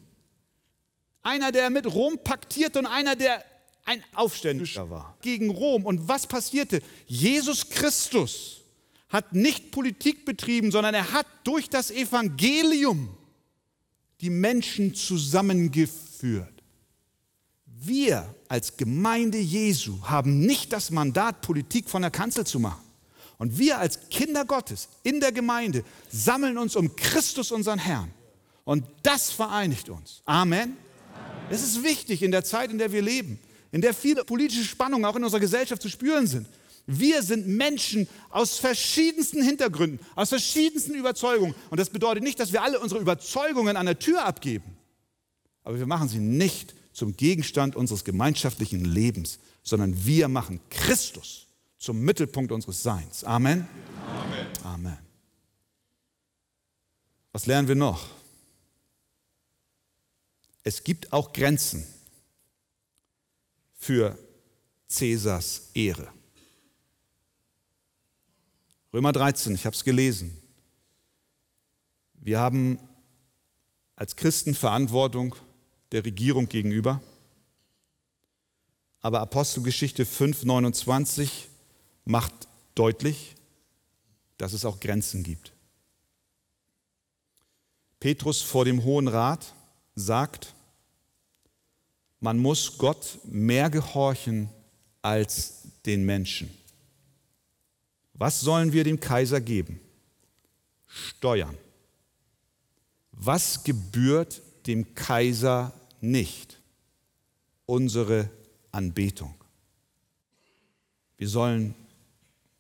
Einer, 1.24 1.52
der 1.52 1.70
mit 1.70 1.86
Rom 1.88 2.20
paktiert 2.24 2.78
und 2.78 2.86
einer, 2.86 3.16
der 3.16 3.44
ein 3.86 4.04
Aufständischer 4.14 4.90
war 4.90 5.18
gegen 5.22 5.50
Rom. 5.50 5.86
Und 5.86 6.08
was 6.08 6.28
passierte? 6.28 6.82
Jesus 7.08 7.70
Christus 7.70 8.62
hat 9.10 9.34
nicht 9.34 9.72
Politik 9.72 10.26
betrieben, 10.26 10.72
sondern 10.72 10.94
er 10.94 11.12
hat 11.12 11.28
durch 11.44 11.70
das 11.70 11.92
Evangelium 11.92 13.18
die 14.22 14.30
Menschen 14.30 14.94
zusammengeführt. 14.94 16.51
Wir 17.84 18.36
als 18.48 18.78
Gemeinde 18.78 19.40
Jesu 19.40 20.04
haben 20.04 20.42
nicht 20.42 20.72
das 20.72 20.92
Mandat, 20.92 21.42
Politik 21.42 21.90
von 21.90 22.04
der 22.04 22.12
Kanzel 22.12 22.46
zu 22.46 22.60
machen. 22.60 22.84
Und 23.40 23.58
wir 23.58 23.80
als 23.80 24.08
Kinder 24.10 24.46
Gottes 24.46 24.88
in 25.02 25.20
der 25.20 25.32
Gemeinde 25.32 25.84
sammeln 26.12 26.60
uns 26.60 26.76
um 26.76 26.96
Christus, 26.96 27.52
unseren 27.52 27.80
Herrn. 27.80 28.14
Und 28.66 28.86
das 29.02 29.32
vereinigt 29.32 29.90
uns. 29.90 30.22
Amen. 30.26 30.78
Es 31.50 31.64
ist 31.64 31.84
wichtig 31.84 32.22
in 32.22 32.30
der 32.30 32.44
Zeit, 32.44 32.70
in 32.70 32.78
der 32.78 32.92
wir 32.92 33.02
leben, 33.02 33.40
in 33.72 33.82
der 33.82 33.96
viele 33.96 34.24
politische 34.26 34.64
Spannungen 34.64 35.06
auch 35.06 35.16
in 35.16 35.24
unserer 35.24 35.40
Gesellschaft 35.40 35.82
zu 35.82 35.90
spüren 35.90 36.28
sind. 36.28 36.46
Wir 36.86 37.24
sind 37.24 37.48
Menschen 37.48 38.08
aus 38.30 38.60
verschiedensten 38.60 39.42
Hintergründen, 39.42 40.00
aus 40.14 40.30
verschiedensten 40.30 40.94
Überzeugungen. 40.94 41.56
Und 41.72 41.80
das 41.80 41.90
bedeutet 41.90 42.24
nicht, 42.24 42.40
dass 42.40 42.54
wir 42.54 42.62
alle 42.62 42.80
unsere 42.80 43.02
Überzeugungen 43.02 43.76
an 43.76 43.88
der 43.88 43.98
Tür 43.98 44.24
abgeben. 44.24 44.78
Aber 45.64 45.80
wir 45.80 45.88
machen 45.88 46.10
sie 46.10 46.20
nicht 46.20 46.76
zum 47.02 47.18
Gegenstand 47.18 47.76
unseres 47.76 48.04
gemeinschaftlichen 48.04 48.86
Lebens, 48.86 49.40
sondern 49.64 50.06
wir 50.06 50.28
machen 50.28 50.60
Christus 50.70 51.48
zum 51.80 52.00
Mittelpunkt 52.02 52.52
unseres 52.52 52.84
Seins. 52.84 53.24
Amen. 53.24 53.68
Amen. 54.08 54.48
Amen. 54.64 54.98
Was 57.32 57.48
lernen 57.48 57.68
wir 57.68 57.74
noch? 57.74 58.08
Es 60.64 60.84
gibt 60.84 61.12
auch 61.12 61.34
Grenzen 61.34 61.84
für 63.80 64.16
Cäsars 64.88 65.72
Ehre. 65.74 66.08
Römer 68.94 69.12
13, 69.12 69.56
ich 69.56 69.66
habe 69.66 69.76
es 69.76 69.84
gelesen. 69.84 70.40
Wir 72.14 72.40
haben 72.40 72.78
als 73.96 74.16
Christen 74.16 74.54
Verantwortung 74.54 75.36
der 75.92 76.06
Regierung 76.06 76.48
gegenüber. 76.48 77.02
Aber 79.02 79.20
Apostelgeschichte 79.22 80.06
5, 80.06 80.44
29 80.44 81.50
macht 82.06 82.34
deutlich, 82.76 83.36
dass 84.38 84.54
es 84.54 84.66
auch 84.66 84.80
Grenzen 84.80 85.24
gibt. 85.24 85.54
Petrus 88.00 88.42
vor 88.42 88.66
dem 88.66 88.84
Hohen 88.84 89.08
Rat 89.08 89.54
sagt, 89.96 90.54
man 92.20 92.38
muss 92.38 92.78
Gott 92.78 93.20
mehr 93.26 93.70
gehorchen 93.70 94.50
als 95.02 95.64
den 95.86 96.06
Menschen. 96.06 96.56
Was 98.14 98.40
sollen 98.40 98.72
wir 98.74 98.84
dem 98.84 99.00
Kaiser 99.00 99.42
geben? 99.42 99.80
Steuern. 100.86 101.58
Was 103.12 103.64
gebührt 103.64 104.42
dem 104.68 104.94
Kaiser 104.94 105.74
nicht? 106.02 106.60
Unsere 107.66 108.30
Anbetung. 108.72 109.34
Wir 111.18 111.30
sollen 111.30 111.76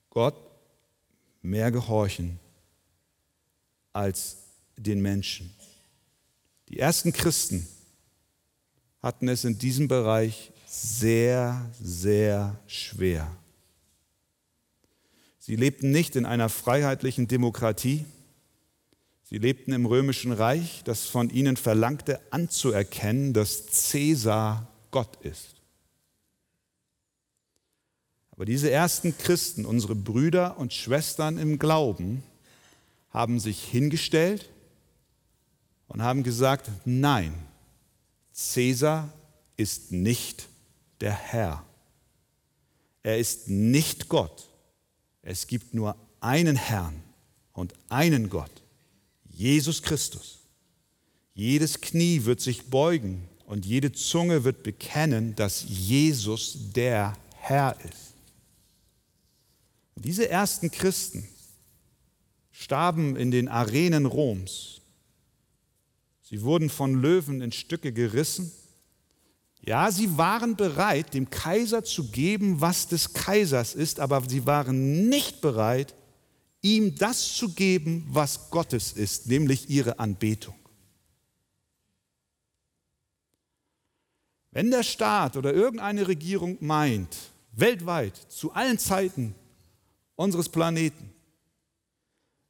Gott 0.10 0.36
mehr 1.41 1.71
gehorchen 1.71 2.39
als 3.93 4.38
den 4.77 5.01
Menschen. 5.01 5.54
Die 6.69 6.80
ersten 6.80 7.12
Christen 7.12 7.67
hatten 9.01 9.27
es 9.27 9.43
in 9.43 9.58
diesem 9.58 9.88
Bereich 9.88 10.51
sehr, 10.65 11.69
sehr 11.82 12.60
schwer. 12.67 13.36
Sie 15.39 15.56
lebten 15.56 15.91
nicht 15.91 16.15
in 16.15 16.25
einer 16.25 16.49
freiheitlichen 16.49 17.27
Demokratie. 17.27 18.06
Sie 19.32 19.38
lebten 19.38 19.72
im 19.72 19.86
römischen 19.86 20.34
Reich, 20.34 20.84
das 20.84 21.06
von 21.06 21.30
ihnen 21.30 21.56
verlangte 21.56 22.20
anzuerkennen, 22.32 23.32
dass 23.32 23.65
Cäsar 23.67 24.67
Gott 24.91 25.15
ist. 25.24 25.56
Aber 28.32 28.44
diese 28.44 28.70
ersten 28.70 29.17
Christen, 29.17 29.65
unsere 29.65 29.96
Brüder 29.96 30.58
und 30.58 30.74
Schwestern 30.74 31.38
im 31.38 31.60
Glauben, 31.60 32.24
haben 33.10 33.39
sich 33.39 33.63
hingestellt 33.63 34.50
und 35.88 36.02
haben 36.02 36.24
gesagt, 36.24 36.70
nein, 36.84 37.34
Cäsar 38.34 39.13
ist 39.56 39.94
nicht 39.94 40.50
der 41.00 41.13
Herr. 41.13 41.65
Er 43.02 43.17
ist 43.17 43.48
nicht 43.48 44.10
Gott. 44.10 44.50
Es 45.22 45.48
gibt 45.48 45.74
nur 45.74 45.96
einen 46.20 46.58
Herrn 46.58 47.02
und 47.54 47.74
einen 47.88 48.30
Gott, 48.30 48.52
Jesus 49.41 49.82
Christus. 49.82 50.38
Jedes 51.34 51.82
Knie 51.82 52.25
wird 52.25 52.41
sich 52.41 52.69
beugen 52.69 53.27
und 53.47 53.65
jede 53.65 53.91
Zunge 53.91 54.43
wird 54.43 54.62
bekennen, 54.62 55.36
dass 55.36 55.65
Jesus 55.67 56.71
der 56.75 57.17
Herr 57.38 57.75
ist. 57.84 58.13
Diese 59.95 60.30
ersten 60.30 60.69
Christen 60.69 61.27
starben 62.51 63.15
in 63.15 63.32
den 63.32 63.47
Arenen 63.47 64.06
Roms. 64.06 64.82
Sie 66.21 66.43
wurden 66.43 66.69
von 66.69 67.01
Löwen 67.01 67.41
in 67.41 67.51
Stücke 67.51 67.91
gerissen. 67.91 68.51
Ja, 69.65 69.91
sie 69.91 70.19
waren 70.19 70.56
bereit, 70.56 71.15
dem 71.15 71.32
Kaiser 71.32 71.84
zu 71.84 72.12
geben, 72.12 72.62
was 72.62 72.88
des 72.88 73.13
Kaisers 73.13 73.73
ist, 73.73 73.99
aber 73.99 74.21
sie 74.30 74.45
waren 74.45 75.10
nicht 75.10 75.41
bereit, 75.41 75.95
ihm 76.62 76.95
das 76.95 77.36
zu 77.36 77.50
geben, 77.54 78.06
was 78.10 78.50
Gottes 78.50 78.93
ist, 78.93 79.28
nämlich 79.28 79.69
ihre 79.69 80.00
Anbetung. 80.00 80.56
Wenn 84.52 84.69
der 84.69 84.84
Staat 84.84 85.38
oder 85.38 85.54
irgendeine 85.54 86.08
Regierung 86.08 86.58
meint, 86.60 87.15
weltweit, 87.54 88.17
zu 88.30 88.54
allen 88.54 88.78
Zeiten 88.78 89.36
unseres 90.15 90.50
Planeten. 90.50 91.12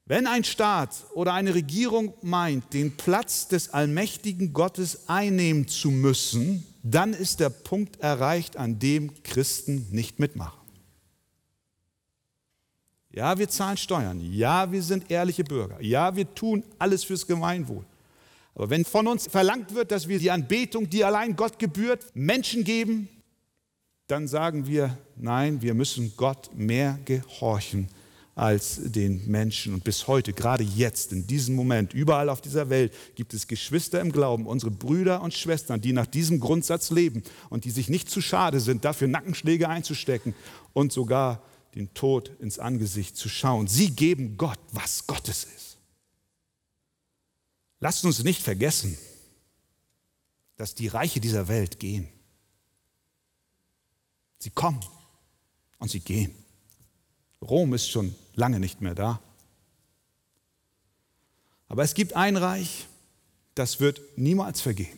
Wenn 0.05 0.27
ein 0.27 0.43
Staat 0.43 1.05
oder 1.13 1.33
eine 1.33 1.53
Regierung 1.53 2.13
meint, 2.21 2.73
den 2.73 2.97
Platz 2.97 3.47
des 3.47 3.69
allmächtigen 3.69 4.51
Gottes 4.51 5.07
einnehmen 5.07 5.67
zu 5.67 5.89
müssen, 5.89 6.65
dann 6.83 7.13
ist 7.13 7.39
der 7.39 7.49
Punkt 7.49 7.99
erreicht, 7.99 8.57
an 8.57 8.79
dem 8.79 9.23
Christen 9.23 9.87
nicht 9.91 10.19
mitmachen. 10.19 10.60
Ja, 13.13 13.37
wir 13.37 13.49
zahlen 13.49 13.77
Steuern. 13.77 14.21
Ja, 14.33 14.71
wir 14.71 14.81
sind 14.81 15.11
ehrliche 15.11 15.43
Bürger. 15.43 15.81
Ja, 15.81 16.15
wir 16.15 16.33
tun 16.33 16.63
alles 16.79 17.03
fürs 17.03 17.27
Gemeinwohl. 17.27 17.83
Aber 18.55 18.69
wenn 18.69 18.85
von 18.85 19.07
uns 19.07 19.27
verlangt 19.27 19.73
wird, 19.73 19.91
dass 19.91 20.07
wir 20.07 20.19
die 20.19 20.31
Anbetung, 20.31 20.89
die 20.89 21.03
allein 21.03 21.35
Gott 21.35 21.59
gebührt, 21.59 22.05
Menschen 22.13 22.63
geben, 22.63 23.09
dann 24.07 24.27
sagen 24.27 24.67
wir, 24.67 24.97
nein, 25.15 25.61
wir 25.61 25.73
müssen 25.73 26.13
Gott 26.17 26.49
mehr 26.53 26.99
gehorchen 27.05 27.87
als 28.35 28.79
den 28.83 29.29
Menschen. 29.29 29.73
Und 29.73 29.83
bis 29.83 30.07
heute, 30.07 30.33
gerade 30.33 30.63
jetzt, 30.63 31.11
in 31.11 31.27
diesem 31.27 31.55
Moment, 31.55 31.93
überall 31.93 32.29
auf 32.29 32.41
dieser 32.41 32.69
Welt 32.69 32.93
gibt 33.15 33.33
es 33.33 33.47
Geschwister 33.47 33.99
im 33.99 34.11
Glauben, 34.11 34.47
unsere 34.47 34.71
Brüder 34.71 35.21
und 35.21 35.33
Schwestern, 35.33 35.81
die 35.81 35.93
nach 35.93 36.07
diesem 36.07 36.39
Grundsatz 36.39 36.91
leben 36.91 37.23
und 37.49 37.65
die 37.65 37.71
sich 37.71 37.89
nicht 37.89 38.09
zu 38.09 38.21
schade 38.21 38.59
sind, 38.59 38.85
dafür 38.85 39.07
Nackenschläge 39.07 39.67
einzustecken 39.67 40.33
und 40.73 40.91
sogar 40.91 41.41
den 41.75 41.93
Tod 41.93 42.29
ins 42.39 42.59
Angesicht 42.59 43.15
zu 43.15 43.29
schauen. 43.29 43.67
Sie 43.67 43.91
geben 43.91 44.37
Gott, 44.37 44.59
was 44.71 45.07
Gottes 45.07 45.45
ist. 45.45 45.77
Lasst 47.79 48.05
uns 48.05 48.23
nicht 48.23 48.41
vergessen, 48.41 48.97
dass 50.57 50.75
die 50.75 50.87
Reiche 50.87 51.19
dieser 51.19 51.47
Welt 51.47 51.79
gehen. 51.79 52.07
Sie 54.37 54.51
kommen 54.51 54.79
und 55.79 55.89
sie 55.89 55.99
gehen. 55.99 56.35
Rom 57.41 57.73
ist 57.73 57.89
schon 57.89 58.15
lange 58.35 58.59
nicht 58.59 58.81
mehr 58.81 58.93
da. 58.93 59.21
Aber 61.67 61.83
es 61.83 61.93
gibt 61.93 62.13
ein 62.13 62.37
Reich, 62.37 62.85
das 63.55 63.79
wird 63.79 64.01
niemals 64.17 64.61
vergehen. 64.61 64.97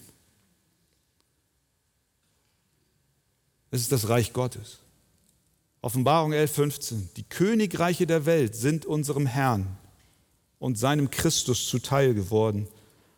Es 3.71 3.81
ist 3.81 3.91
das 3.91 4.09
Reich 4.09 4.33
Gottes. 4.33 4.82
Offenbarung 5.83 6.31
11.15. 6.31 7.09
Die 7.17 7.23
Königreiche 7.23 8.07
der 8.07 8.25
Welt 8.25 8.55
sind 8.55 8.85
unserem 8.85 9.25
Herrn 9.25 9.77
und 10.57 10.77
seinem 10.77 11.11
Christus 11.11 11.67
zuteil 11.67 12.13
geworden 12.13 12.69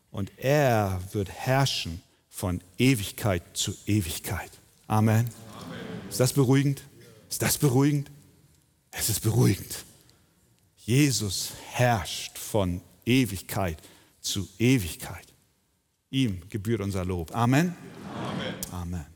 und 0.10 0.32
er 0.38 0.99
wird 1.12 1.30
herrschen 1.30 2.01
von 2.28 2.62
Ewigkeit 2.80 3.43
zu 3.54 3.75
Ewigkeit. 3.86 4.49
Amen. 4.88 5.30
Amen. 5.60 6.10
Ist 6.10 6.19
das 6.19 6.34
beruhigend? 6.34 6.82
Ist 7.30 7.43
das 7.43 7.60
beruhigend? 7.60 8.10
Es 8.89 9.10
ist 9.10 9.19
beruhigend. 9.19 9.86
Jesus 10.78 11.51
herrscht 11.69 12.36
von 12.39 12.82
Ewigkeit 13.06 13.78
zu 14.21 14.47
Ewigkeit. 14.58 15.28
Ihm 16.10 16.41
gebührt 16.49 16.82
unser 16.82 17.06
Lob. 17.06 17.36
Amen. 17.36 17.75
Amen. 18.15 18.56
Amen. 18.71 19.14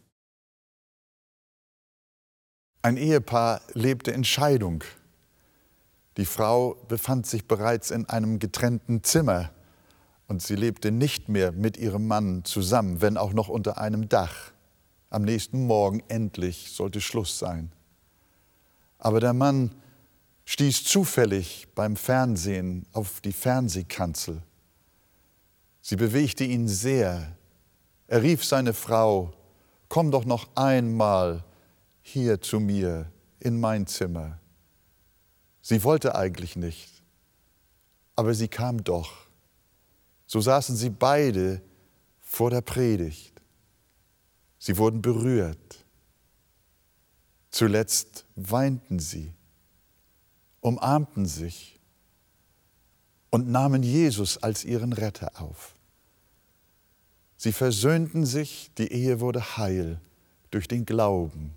Ein 2.90 2.98
Ehepaar 2.98 3.62
lebte 3.74 4.10
in 4.10 4.24
Scheidung. 4.24 4.84
Die 6.18 6.26
Frau 6.26 6.74
befand 6.88 7.28
sich 7.28 7.48
bereits 7.48 7.92
in 7.92 8.10
einem 8.10 8.40
getrennten 8.40 9.04
Zimmer 9.04 9.52
und 10.28 10.42
sie 10.42 10.56
lebte 10.56 10.92
nicht 10.92 11.30
mehr 11.30 11.52
mit 11.52 11.78
ihrem 11.78 12.08
Mann 12.08 12.46
zusammen, 12.46 13.00
wenn 13.00 13.16
auch 13.16 13.32
noch 13.32 13.48
unter 13.48 13.78
einem 13.78 14.10
Dach. 14.10 14.54
Am 15.12 15.22
nächsten 15.22 15.68
Morgen 15.68 16.02
endlich 16.08 16.72
sollte 16.72 17.00
Schluss 17.00 17.38
sein. 17.38 17.72
Aber 18.98 19.20
der 19.20 19.34
Mann 19.34 19.70
stieß 20.46 20.84
zufällig 20.84 21.68
beim 21.76 21.96
Fernsehen 21.96 22.88
auf 22.92 23.22
die 23.22 23.34
Fernsehkanzel. 23.34 24.42
Sie 25.84 25.96
bewegte 25.96 26.44
ihn 26.44 26.68
sehr. 26.68 27.38
Er 28.08 28.24
rief 28.24 28.44
seine 28.44 28.74
Frau, 28.74 29.32
komm 29.90 30.10
doch 30.10 30.26
noch 30.26 30.48
einmal 30.56 31.44
hier 32.10 32.42
zu 32.42 32.60
mir 32.60 33.12
in 33.40 33.60
mein 33.60 33.88
Zimmer. 33.88 34.40
Sie 35.62 35.84
wollte 35.84 36.16
eigentlich 36.16 36.56
nicht, 36.56 37.04
aber 38.16 38.34
sie 38.34 38.48
kam 38.48 38.84
doch. 38.84 39.28
So 40.26 40.42
saßen 40.42 40.76
sie 40.76 40.90
beide 40.90 41.62
vor 42.20 42.50
der 42.50 42.62
Predigt. 42.62 43.42
Sie 44.58 44.78
wurden 44.78 45.02
berührt. 45.02 45.86
Zuletzt 47.50 48.26
weinten 48.36 49.00
sie, 49.00 49.34
umarmten 50.62 51.26
sich 51.26 51.80
und 53.30 53.48
nahmen 53.50 53.84
Jesus 53.84 54.38
als 54.38 54.66
ihren 54.66 54.94
Retter 54.94 55.42
auf. 55.42 55.76
Sie 57.38 57.54
versöhnten 57.54 58.26
sich, 58.26 58.72
die 58.78 58.92
Ehe 58.92 59.20
wurde 59.20 59.58
heil 59.58 60.02
durch 60.52 60.68
den 60.68 60.86
Glauben. 60.86 61.56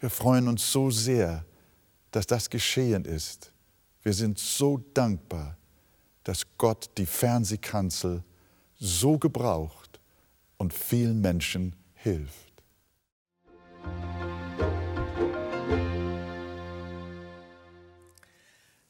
Wir 0.00 0.10
freuen 0.10 0.46
uns 0.46 0.70
so 0.70 0.90
sehr, 0.90 1.44
dass 2.12 2.26
das 2.26 2.50
geschehen 2.50 3.04
ist. 3.04 3.52
Wir 4.02 4.12
sind 4.12 4.38
so 4.38 4.78
dankbar, 4.94 5.56
dass 6.22 6.46
Gott 6.56 6.90
die 6.98 7.06
Fernsehkanzel 7.06 8.22
so 8.78 9.18
gebraucht 9.18 9.98
und 10.56 10.72
vielen 10.72 11.20
Menschen 11.20 11.74
hilft. 11.94 12.48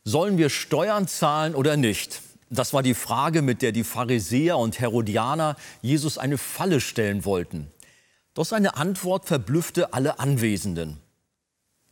Sollen 0.04 0.38
wir 0.38 0.50
Steuern 0.50 1.08
zahlen 1.08 1.54
oder 1.54 1.76
nicht? 1.76 2.22
Das 2.50 2.72
war 2.72 2.82
die 2.82 2.94
Frage, 2.94 3.42
mit 3.42 3.60
der 3.60 3.72
die 3.72 3.84
Pharisäer 3.84 4.56
und 4.58 4.78
Herodianer 4.80 5.56
Jesus 5.82 6.16
eine 6.16 6.38
Falle 6.38 6.80
stellen 6.80 7.24
wollten. 7.24 7.70
Doch 8.38 8.44
seine 8.44 8.76
Antwort 8.76 9.24
verblüffte 9.24 9.92
alle 9.92 10.20
Anwesenden. 10.20 10.98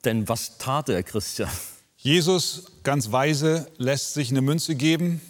Denn 0.05 0.29
was 0.29 0.59
tat 0.59 0.89
er, 0.89 1.03
Christian? 1.03 1.51
Jesus, 1.97 2.67
ganz 2.85 3.11
weise, 3.11 3.69
lässt 3.79 4.15
sich 4.15 4.31
eine 4.31 4.43
Münze 4.43 4.77
geben 4.77 5.21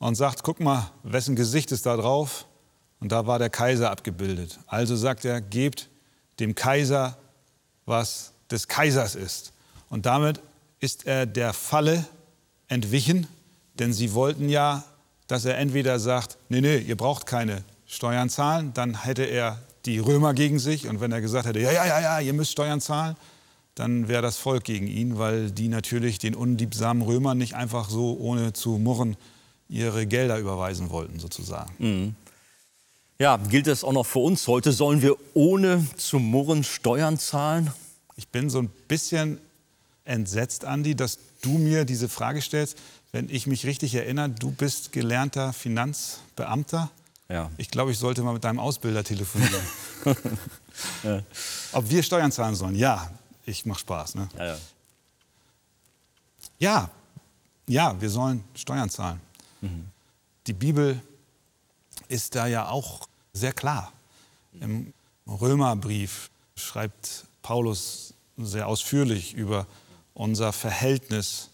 und 0.00 0.16
sagt, 0.16 0.42
guck 0.42 0.58
mal, 0.58 0.90
wessen 1.04 1.36
Gesicht 1.36 1.70
ist 1.70 1.86
da 1.86 1.96
drauf? 1.96 2.46
Und 2.98 3.12
da 3.12 3.28
war 3.28 3.38
der 3.38 3.48
Kaiser 3.48 3.92
abgebildet. 3.92 4.58
Also 4.66 4.96
sagt 4.96 5.24
er, 5.24 5.40
gebt 5.40 5.88
dem 6.40 6.56
Kaiser, 6.56 7.16
was 7.86 8.32
des 8.50 8.66
Kaisers 8.66 9.14
ist. 9.14 9.52
Und 9.88 10.04
damit 10.04 10.40
ist 10.80 11.06
er 11.06 11.26
der 11.26 11.52
Falle 11.52 12.04
entwichen, 12.66 13.28
denn 13.74 13.92
sie 13.92 14.14
wollten 14.14 14.48
ja, 14.48 14.82
dass 15.28 15.44
er 15.44 15.58
entweder 15.58 16.00
sagt, 16.00 16.38
nee, 16.48 16.60
nee, 16.60 16.78
ihr 16.78 16.96
braucht 16.96 17.26
keine 17.26 17.62
Steuern 17.86 18.28
zahlen, 18.28 18.74
dann 18.74 19.04
hätte 19.04 19.22
er 19.22 19.60
die 19.86 19.98
Römer 19.98 20.34
gegen 20.34 20.58
sich. 20.58 20.88
Und 20.88 21.00
wenn 21.00 21.12
er 21.12 21.20
gesagt 21.20 21.46
hätte, 21.46 21.60
ja, 21.60 21.72
ja, 21.72 21.86
ja, 21.86 22.00
ja, 22.00 22.20
ihr 22.20 22.32
müsst 22.32 22.52
Steuern 22.52 22.80
zahlen, 22.80 23.16
dann 23.74 24.08
wäre 24.08 24.22
das 24.22 24.36
Volk 24.36 24.64
gegen 24.64 24.86
ihn, 24.86 25.18
weil 25.18 25.50
die 25.50 25.68
natürlich 25.68 26.18
den 26.18 26.34
unliebsamen 26.34 27.02
Römern 27.02 27.38
nicht 27.38 27.54
einfach 27.54 27.88
so 27.88 28.16
ohne 28.18 28.52
zu 28.52 28.78
murren 28.78 29.16
ihre 29.68 30.06
Gelder 30.06 30.38
überweisen 30.38 30.90
wollten, 30.90 31.18
sozusagen. 31.20 31.72
Mhm. 31.78 32.14
Ja, 33.18 33.36
gilt 33.36 33.66
das 33.66 33.84
auch 33.84 33.92
noch 33.92 34.06
für 34.06 34.18
uns 34.20 34.46
heute? 34.48 34.72
Sollen 34.72 35.02
wir 35.02 35.16
ohne 35.34 35.86
zu 35.96 36.18
murren 36.18 36.64
Steuern 36.64 37.18
zahlen? 37.18 37.70
Ich 38.16 38.28
bin 38.28 38.50
so 38.50 38.60
ein 38.60 38.70
bisschen 38.88 39.38
entsetzt, 40.04 40.64
Andi, 40.64 40.94
dass 40.94 41.18
du 41.42 41.50
mir 41.50 41.84
diese 41.84 42.08
Frage 42.08 42.40
stellst. 42.42 42.78
Wenn 43.12 43.28
ich 43.28 43.46
mich 43.46 43.66
richtig 43.66 43.94
erinnere, 43.94 44.30
du 44.30 44.50
bist 44.50 44.92
gelernter 44.92 45.52
Finanzbeamter. 45.52 46.90
Ja. 47.30 47.50
Ich 47.58 47.70
glaube, 47.70 47.92
ich 47.92 47.98
sollte 47.98 48.22
mal 48.22 48.32
mit 48.32 48.42
deinem 48.42 48.58
Ausbilder 48.58 49.04
telefonieren. 49.04 49.62
ja. 51.04 51.22
Ob 51.72 51.88
wir 51.88 52.02
Steuern 52.02 52.32
zahlen 52.32 52.56
sollen? 52.56 52.74
Ja, 52.74 53.08
ich 53.46 53.64
mache 53.64 53.78
Spaß. 53.78 54.16
Ne? 54.16 54.28
Ja, 54.36 54.44
ja. 54.46 54.58
ja, 56.58 56.90
ja, 57.68 58.00
wir 58.00 58.10
sollen 58.10 58.42
Steuern 58.54 58.90
zahlen. 58.90 59.20
Mhm. 59.60 59.86
Die 60.48 60.52
Bibel 60.52 61.00
ist 62.08 62.34
da 62.34 62.48
ja 62.48 62.68
auch 62.68 63.06
sehr 63.32 63.52
klar. 63.52 63.92
Im 64.60 64.92
Römerbrief 65.26 66.30
schreibt 66.56 67.26
Paulus 67.42 68.14
sehr 68.36 68.66
ausführlich 68.66 69.34
über 69.34 69.68
unser 70.14 70.52
Verhältnis 70.52 71.50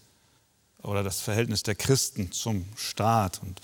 oder 0.81 1.03
das 1.03 1.21
Verhältnis 1.21 1.61
der 1.61 1.75
Christen 1.75 2.31
zum 2.31 2.65
Staat. 2.75 3.41
Und 3.43 3.61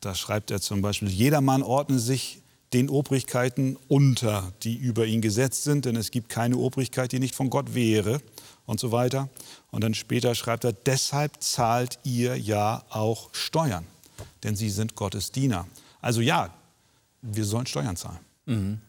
da 0.00 0.14
schreibt 0.14 0.50
er 0.50 0.60
zum 0.60 0.82
Beispiel, 0.82 1.08
jedermann 1.08 1.62
ordne 1.62 1.98
sich 1.98 2.42
den 2.72 2.88
Obrigkeiten 2.88 3.76
unter, 3.88 4.52
die 4.62 4.76
über 4.76 5.06
ihn 5.06 5.20
gesetzt 5.20 5.64
sind, 5.64 5.84
denn 5.84 5.96
es 5.96 6.10
gibt 6.10 6.28
keine 6.28 6.56
Obrigkeit, 6.56 7.10
die 7.12 7.18
nicht 7.18 7.34
von 7.34 7.50
Gott 7.50 7.74
wäre 7.74 8.20
und 8.64 8.78
so 8.78 8.92
weiter. 8.92 9.28
Und 9.70 9.82
dann 9.82 9.94
später 9.94 10.34
schreibt 10.34 10.64
er, 10.64 10.72
deshalb 10.72 11.42
zahlt 11.42 11.98
ihr 12.04 12.36
ja 12.36 12.84
auch 12.90 13.34
Steuern, 13.34 13.86
denn 14.44 14.54
sie 14.56 14.70
sind 14.70 14.94
Gottes 14.94 15.32
Diener. 15.32 15.66
Also 16.00 16.20
ja, 16.20 16.54
wir 17.22 17.44
sollen 17.44 17.66
Steuern 17.66 17.96
zahlen. 17.96 18.20
Mhm. 18.46 18.80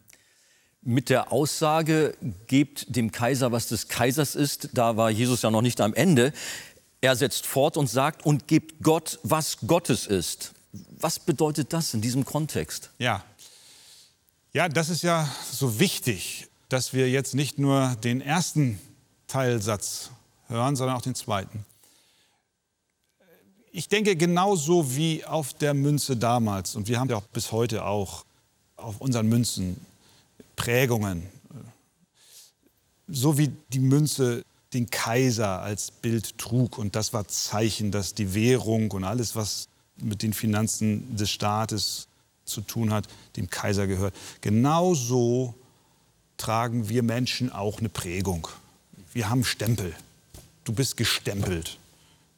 Mit 0.83 1.09
der 1.09 1.31
Aussage, 1.31 2.15
gebt 2.47 2.95
dem 2.95 3.11
Kaiser, 3.11 3.51
was 3.51 3.67
des 3.67 3.87
Kaisers 3.87 4.35
ist, 4.35 4.69
da 4.73 4.97
war 4.97 5.11
Jesus 5.11 5.41
ja 5.43 5.51
noch 5.51 5.61
nicht 5.61 5.79
am 5.81 5.93
Ende. 5.93 6.33
Er 7.01 7.15
setzt 7.15 7.45
fort 7.45 7.77
und 7.77 7.87
sagt, 7.87 8.25
und 8.25 8.47
gebt 8.47 8.81
Gott, 8.81 9.19
was 9.23 9.57
Gottes 9.67 10.07
ist. 10.07 10.53
Was 10.73 11.19
bedeutet 11.19 11.73
das 11.73 11.93
in 11.93 12.01
diesem 12.01 12.25
Kontext? 12.25 12.91
Ja, 12.97 13.23
ja, 14.53 14.67
das 14.67 14.89
ist 14.89 15.01
ja 15.01 15.29
so 15.49 15.79
wichtig, 15.79 16.47
dass 16.67 16.93
wir 16.93 17.09
jetzt 17.09 17.35
nicht 17.35 17.57
nur 17.57 17.95
den 18.03 18.19
ersten 18.19 18.79
Teilsatz 19.27 20.11
hören, 20.47 20.75
sondern 20.75 20.97
auch 20.97 21.01
den 21.01 21.15
zweiten. 21.15 21.65
Ich 23.71 23.87
denke 23.87 24.17
genauso 24.17 24.93
wie 24.95 25.23
auf 25.23 25.53
der 25.53 25.73
Münze 25.73 26.17
damals, 26.17 26.75
und 26.75 26.89
wir 26.89 26.99
haben 26.99 27.09
ja 27.09 27.15
auch 27.15 27.27
bis 27.27 27.53
heute 27.53 27.85
auch 27.85 28.25
auf 28.75 28.99
unseren 28.99 29.29
Münzen 29.29 29.85
Prägungen, 30.57 31.29
so 33.07 33.37
wie 33.37 33.51
die 33.71 33.79
Münze 33.79 34.43
den 34.73 34.89
Kaiser 34.89 35.61
als 35.61 35.91
Bild 35.91 36.37
trug. 36.37 36.77
Und 36.77 36.95
das 36.95 37.13
war 37.13 37.27
Zeichen, 37.27 37.91
dass 37.91 38.13
die 38.13 38.33
Währung 38.33 38.91
und 38.91 39.05
alles, 39.05 39.35
was 39.35 39.69
mit 40.01 40.23
den 40.23 40.33
Finanzen 40.33 41.15
des 41.15 41.29
Staates 41.29 42.07
zu 42.45 42.61
tun 42.61 42.91
hat, 42.93 43.07
dem 43.35 43.49
Kaiser 43.49 43.87
gehört. 43.87 44.13
Genauso 44.41 45.55
tragen 46.37 46.89
wir 46.89 47.03
Menschen 47.03 47.51
auch 47.51 47.79
eine 47.79 47.89
Prägung. 47.89 48.47
Wir 49.13 49.29
haben 49.29 49.43
Stempel. 49.43 49.95
Du 50.63 50.73
bist 50.73 50.97
gestempelt. 50.97 51.77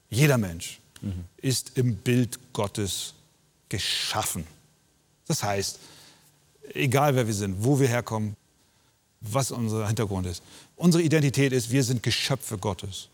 Jeder 0.10 0.38
Mensch 0.38 0.80
mhm. 1.02 1.26
ist 1.38 1.78
im 1.78 1.96
Bild 1.96 2.40
Gottes 2.54 3.14
geschaffen. 3.70 4.46
Das 5.28 5.44
heißt, 5.44 5.80
egal 6.74 7.16
wer 7.16 7.28
wir 7.28 7.34
sind, 7.34 7.64
wo 7.64 7.80
wir 7.80 7.88
herkommen, 7.88 8.36
was 9.22 9.52
unser 9.52 9.88
Hintergrund 9.88 10.28
ist. 10.28 10.44
Unsere 10.76 11.02
Identität 11.04 11.54
ist, 11.54 11.72
wir 11.72 11.84
sind 11.84 12.04
Geschöpfe 12.04 12.58
Gottes. 12.58 13.08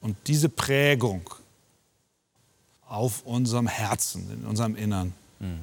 Und 0.00 0.16
diese 0.26 0.48
Prägung 0.48 1.28
auf 2.92 3.22
unserem 3.22 3.66
Herzen, 3.68 4.30
in 4.30 4.44
unserem 4.44 4.76
Innern, 4.76 5.14
mhm. 5.40 5.60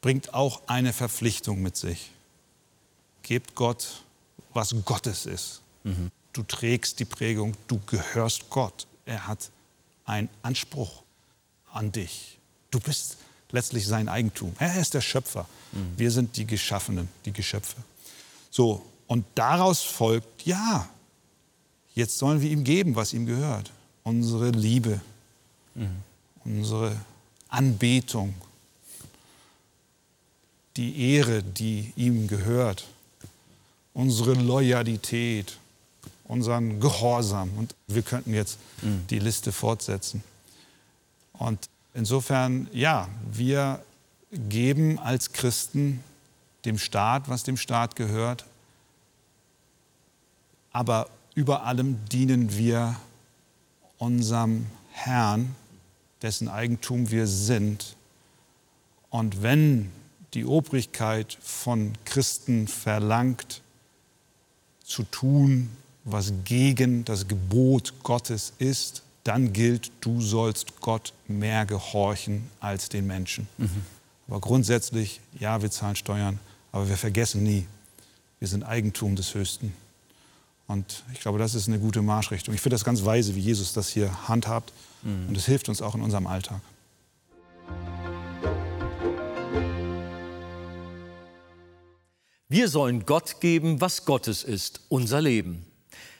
bringt 0.00 0.34
auch 0.34 0.62
eine 0.66 0.92
Verpflichtung 0.92 1.62
mit 1.62 1.76
sich. 1.76 2.10
Gebt 3.22 3.54
Gott, 3.54 4.02
was 4.52 4.74
Gottes 4.84 5.26
ist. 5.26 5.60
Mhm. 5.84 6.10
Du 6.32 6.42
trägst 6.42 6.98
die 6.98 7.04
Prägung, 7.04 7.54
du 7.68 7.78
gehörst 7.86 8.50
Gott. 8.50 8.88
Er 9.06 9.28
hat 9.28 9.48
einen 10.04 10.28
Anspruch 10.42 11.04
an 11.72 11.92
dich. 11.92 12.36
Du 12.72 12.80
bist 12.80 13.18
letztlich 13.52 13.86
sein 13.86 14.08
Eigentum. 14.08 14.52
Er 14.58 14.80
ist 14.80 14.94
der 14.94 15.02
Schöpfer. 15.02 15.46
Mhm. 15.70 15.92
Wir 15.98 16.10
sind 16.10 16.36
die 16.36 16.46
Geschaffenen, 16.48 17.08
die 17.26 17.32
Geschöpfe. 17.32 17.76
So, 18.50 18.84
und 19.06 19.24
daraus 19.36 19.82
folgt, 19.82 20.44
ja, 20.44 20.88
jetzt 21.94 22.18
sollen 22.18 22.40
wir 22.40 22.50
ihm 22.50 22.64
geben, 22.64 22.96
was 22.96 23.12
ihm 23.12 23.26
gehört. 23.26 23.70
Unsere 24.02 24.50
Liebe, 24.50 25.00
mhm. 25.76 26.09
Unsere 26.44 26.96
Anbetung, 27.48 28.34
die 30.76 31.14
Ehre, 31.14 31.42
die 31.42 31.92
ihm 31.96 32.28
gehört, 32.28 32.86
unsere 33.92 34.34
Loyalität, 34.34 35.58
unseren 36.24 36.80
Gehorsam. 36.80 37.50
Und 37.56 37.74
wir 37.88 38.02
könnten 38.02 38.32
jetzt 38.32 38.58
mhm. 38.82 39.06
die 39.10 39.18
Liste 39.18 39.52
fortsetzen. 39.52 40.22
Und 41.32 41.68
insofern, 41.94 42.68
ja, 42.72 43.08
wir 43.32 43.82
geben 44.30 44.98
als 44.98 45.32
Christen 45.32 46.04
dem 46.64 46.78
Staat, 46.78 47.28
was 47.28 47.42
dem 47.42 47.56
Staat 47.56 47.96
gehört. 47.96 48.44
Aber 50.72 51.08
über 51.34 51.64
allem 51.64 52.04
dienen 52.06 52.56
wir 52.56 52.96
unserem 53.98 54.66
Herrn, 54.92 55.54
dessen 56.22 56.48
Eigentum 56.48 57.10
wir 57.10 57.26
sind. 57.26 57.96
Und 59.10 59.42
wenn 59.42 59.90
die 60.34 60.44
Obrigkeit 60.44 61.38
von 61.40 61.92
Christen 62.04 62.68
verlangt, 62.68 63.62
zu 64.90 65.04
tun, 65.04 65.70
was 66.04 66.32
gegen 66.44 67.04
das 67.04 67.28
Gebot 67.28 67.94
Gottes 68.02 68.52
ist, 68.58 69.02
dann 69.24 69.52
gilt, 69.52 69.92
du 70.00 70.20
sollst 70.20 70.80
Gott 70.80 71.12
mehr 71.28 71.66
gehorchen 71.66 72.48
als 72.58 72.88
den 72.88 73.06
Menschen. 73.06 73.46
Mhm. 73.58 73.84
Aber 74.28 74.40
grundsätzlich, 74.40 75.20
ja, 75.38 75.62
wir 75.62 75.70
zahlen 75.70 75.96
Steuern, 75.96 76.38
aber 76.72 76.88
wir 76.88 76.96
vergessen 76.96 77.42
nie, 77.42 77.66
wir 78.38 78.48
sind 78.48 78.64
Eigentum 78.64 79.16
des 79.16 79.34
Höchsten. 79.34 79.72
Und 80.70 81.02
ich 81.12 81.18
glaube, 81.18 81.40
das 81.40 81.56
ist 81.56 81.66
eine 81.66 81.80
gute 81.80 82.00
Marschrichtung. 82.00 82.54
Ich 82.54 82.60
finde 82.60 82.74
das 82.76 82.84
ganz 82.84 83.04
weise, 83.04 83.34
wie 83.34 83.40
Jesus 83.40 83.72
das 83.72 83.88
hier 83.88 84.28
handhabt. 84.28 84.72
Mhm. 85.02 85.26
Und 85.28 85.36
es 85.36 85.46
hilft 85.46 85.68
uns 85.68 85.82
auch 85.82 85.96
in 85.96 86.00
unserem 86.00 86.28
Alltag. 86.28 86.60
Wir 92.48 92.68
sollen 92.68 93.04
Gott 93.04 93.40
geben, 93.40 93.80
was 93.80 94.04
Gottes 94.04 94.44
ist, 94.44 94.82
unser 94.88 95.20
Leben. 95.20 95.66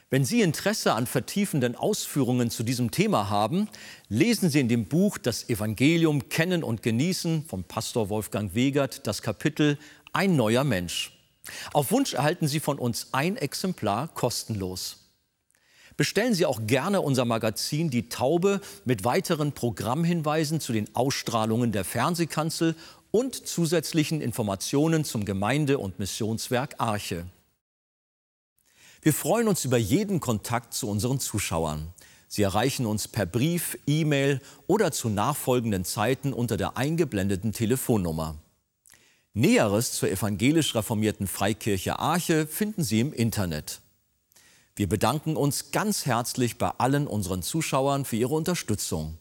Wenn 0.09 0.25
Sie 0.25 0.41
Interesse 0.41 0.95
an 0.95 1.07
vertiefenden 1.07 1.77
Ausführungen 1.77 2.51
zu 2.51 2.63
diesem 2.63 2.91
Thema 2.91 3.29
haben, 3.29 3.69
lesen 4.09 4.49
Sie 4.49 4.59
in 4.59 4.67
dem 4.67 4.83
Buch 4.83 5.17
Das 5.17 5.47
Evangelium 5.47 6.27
Kennen 6.27 6.65
und 6.65 6.83
Genießen 6.83 7.45
vom 7.45 7.63
Pastor 7.63 8.09
Wolfgang 8.09 8.53
Wegert 8.53 9.07
das 9.07 9.21
Kapitel 9.21 9.77
Ein 10.11 10.35
neuer 10.35 10.65
Mensch. 10.65 11.20
Auf 11.73 11.91
Wunsch 11.91 12.13
erhalten 12.13 12.47
Sie 12.47 12.59
von 12.59 12.77
uns 12.77 13.07
ein 13.11 13.37
Exemplar 13.37 14.07
kostenlos. 14.09 14.97
Bestellen 15.97 16.33
Sie 16.33 16.45
auch 16.45 16.61
gerne 16.67 17.01
unser 17.01 17.25
Magazin 17.25 17.89
Die 17.89 18.09
Taube 18.09 18.61
mit 18.85 19.03
weiteren 19.03 19.51
Programmhinweisen 19.51 20.59
zu 20.59 20.73
den 20.73 20.95
Ausstrahlungen 20.95 21.71
der 21.71 21.83
Fernsehkanzel 21.83 22.75
und 23.11 23.35
zusätzlichen 23.35 24.21
Informationen 24.21 25.03
zum 25.03 25.25
Gemeinde- 25.25 25.79
und 25.79 25.99
Missionswerk 25.99 26.75
Arche. 26.79 27.25
Wir 29.01 29.13
freuen 29.13 29.47
uns 29.47 29.65
über 29.65 29.77
jeden 29.77 30.19
Kontakt 30.19 30.73
zu 30.73 30.87
unseren 30.87 31.19
Zuschauern. 31.19 31.87
Sie 32.27 32.43
erreichen 32.43 32.85
uns 32.85 33.07
per 33.07 33.25
Brief, 33.25 33.77
E-Mail 33.85 34.39
oder 34.67 34.91
zu 34.91 35.09
nachfolgenden 35.09 35.83
Zeiten 35.83 36.31
unter 36.31 36.55
der 36.55 36.77
eingeblendeten 36.77 37.51
Telefonnummer. 37.51 38.37
Näheres 39.33 39.93
zur 39.93 40.09
evangelisch 40.09 40.75
reformierten 40.75 41.25
Freikirche 41.25 41.99
Arche 41.99 42.47
finden 42.47 42.83
Sie 42.83 42.99
im 42.99 43.13
Internet. 43.13 43.79
Wir 44.75 44.89
bedanken 44.89 45.37
uns 45.37 45.71
ganz 45.71 46.05
herzlich 46.05 46.57
bei 46.57 46.69
allen 46.69 47.07
unseren 47.07 47.41
Zuschauern 47.41 48.03
für 48.03 48.17
ihre 48.17 48.33
Unterstützung. 48.33 49.17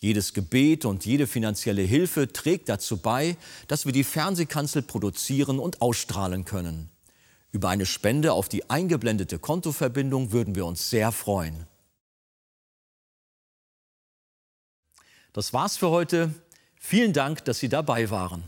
Jedes 0.00 0.34
Gebet 0.34 0.84
und 0.84 1.06
jede 1.06 1.26
finanzielle 1.26 1.80
Hilfe 1.80 2.30
trägt 2.30 2.68
dazu 2.68 2.98
bei, 2.98 3.38
dass 3.66 3.86
wir 3.86 3.92
die 3.92 4.04
Fernsehkanzel 4.04 4.82
produzieren 4.82 5.58
und 5.58 5.80
ausstrahlen 5.80 6.44
können. 6.44 6.90
Über 7.50 7.70
eine 7.70 7.86
Spende 7.86 8.34
auf 8.34 8.50
die 8.50 8.68
eingeblendete 8.68 9.38
Kontoverbindung 9.38 10.32
würden 10.32 10.54
wir 10.54 10.66
uns 10.66 10.90
sehr 10.90 11.10
freuen. 11.10 11.66
Das 15.32 15.54
war's 15.54 15.78
für 15.78 15.88
heute. 15.88 16.34
Vielen 16.78 17.14
Dank, 17.14 17.44
dass 17.46 17.60
Sie 17.60 17.70
dabei 17.70 18.10
waren. 18.10 18.44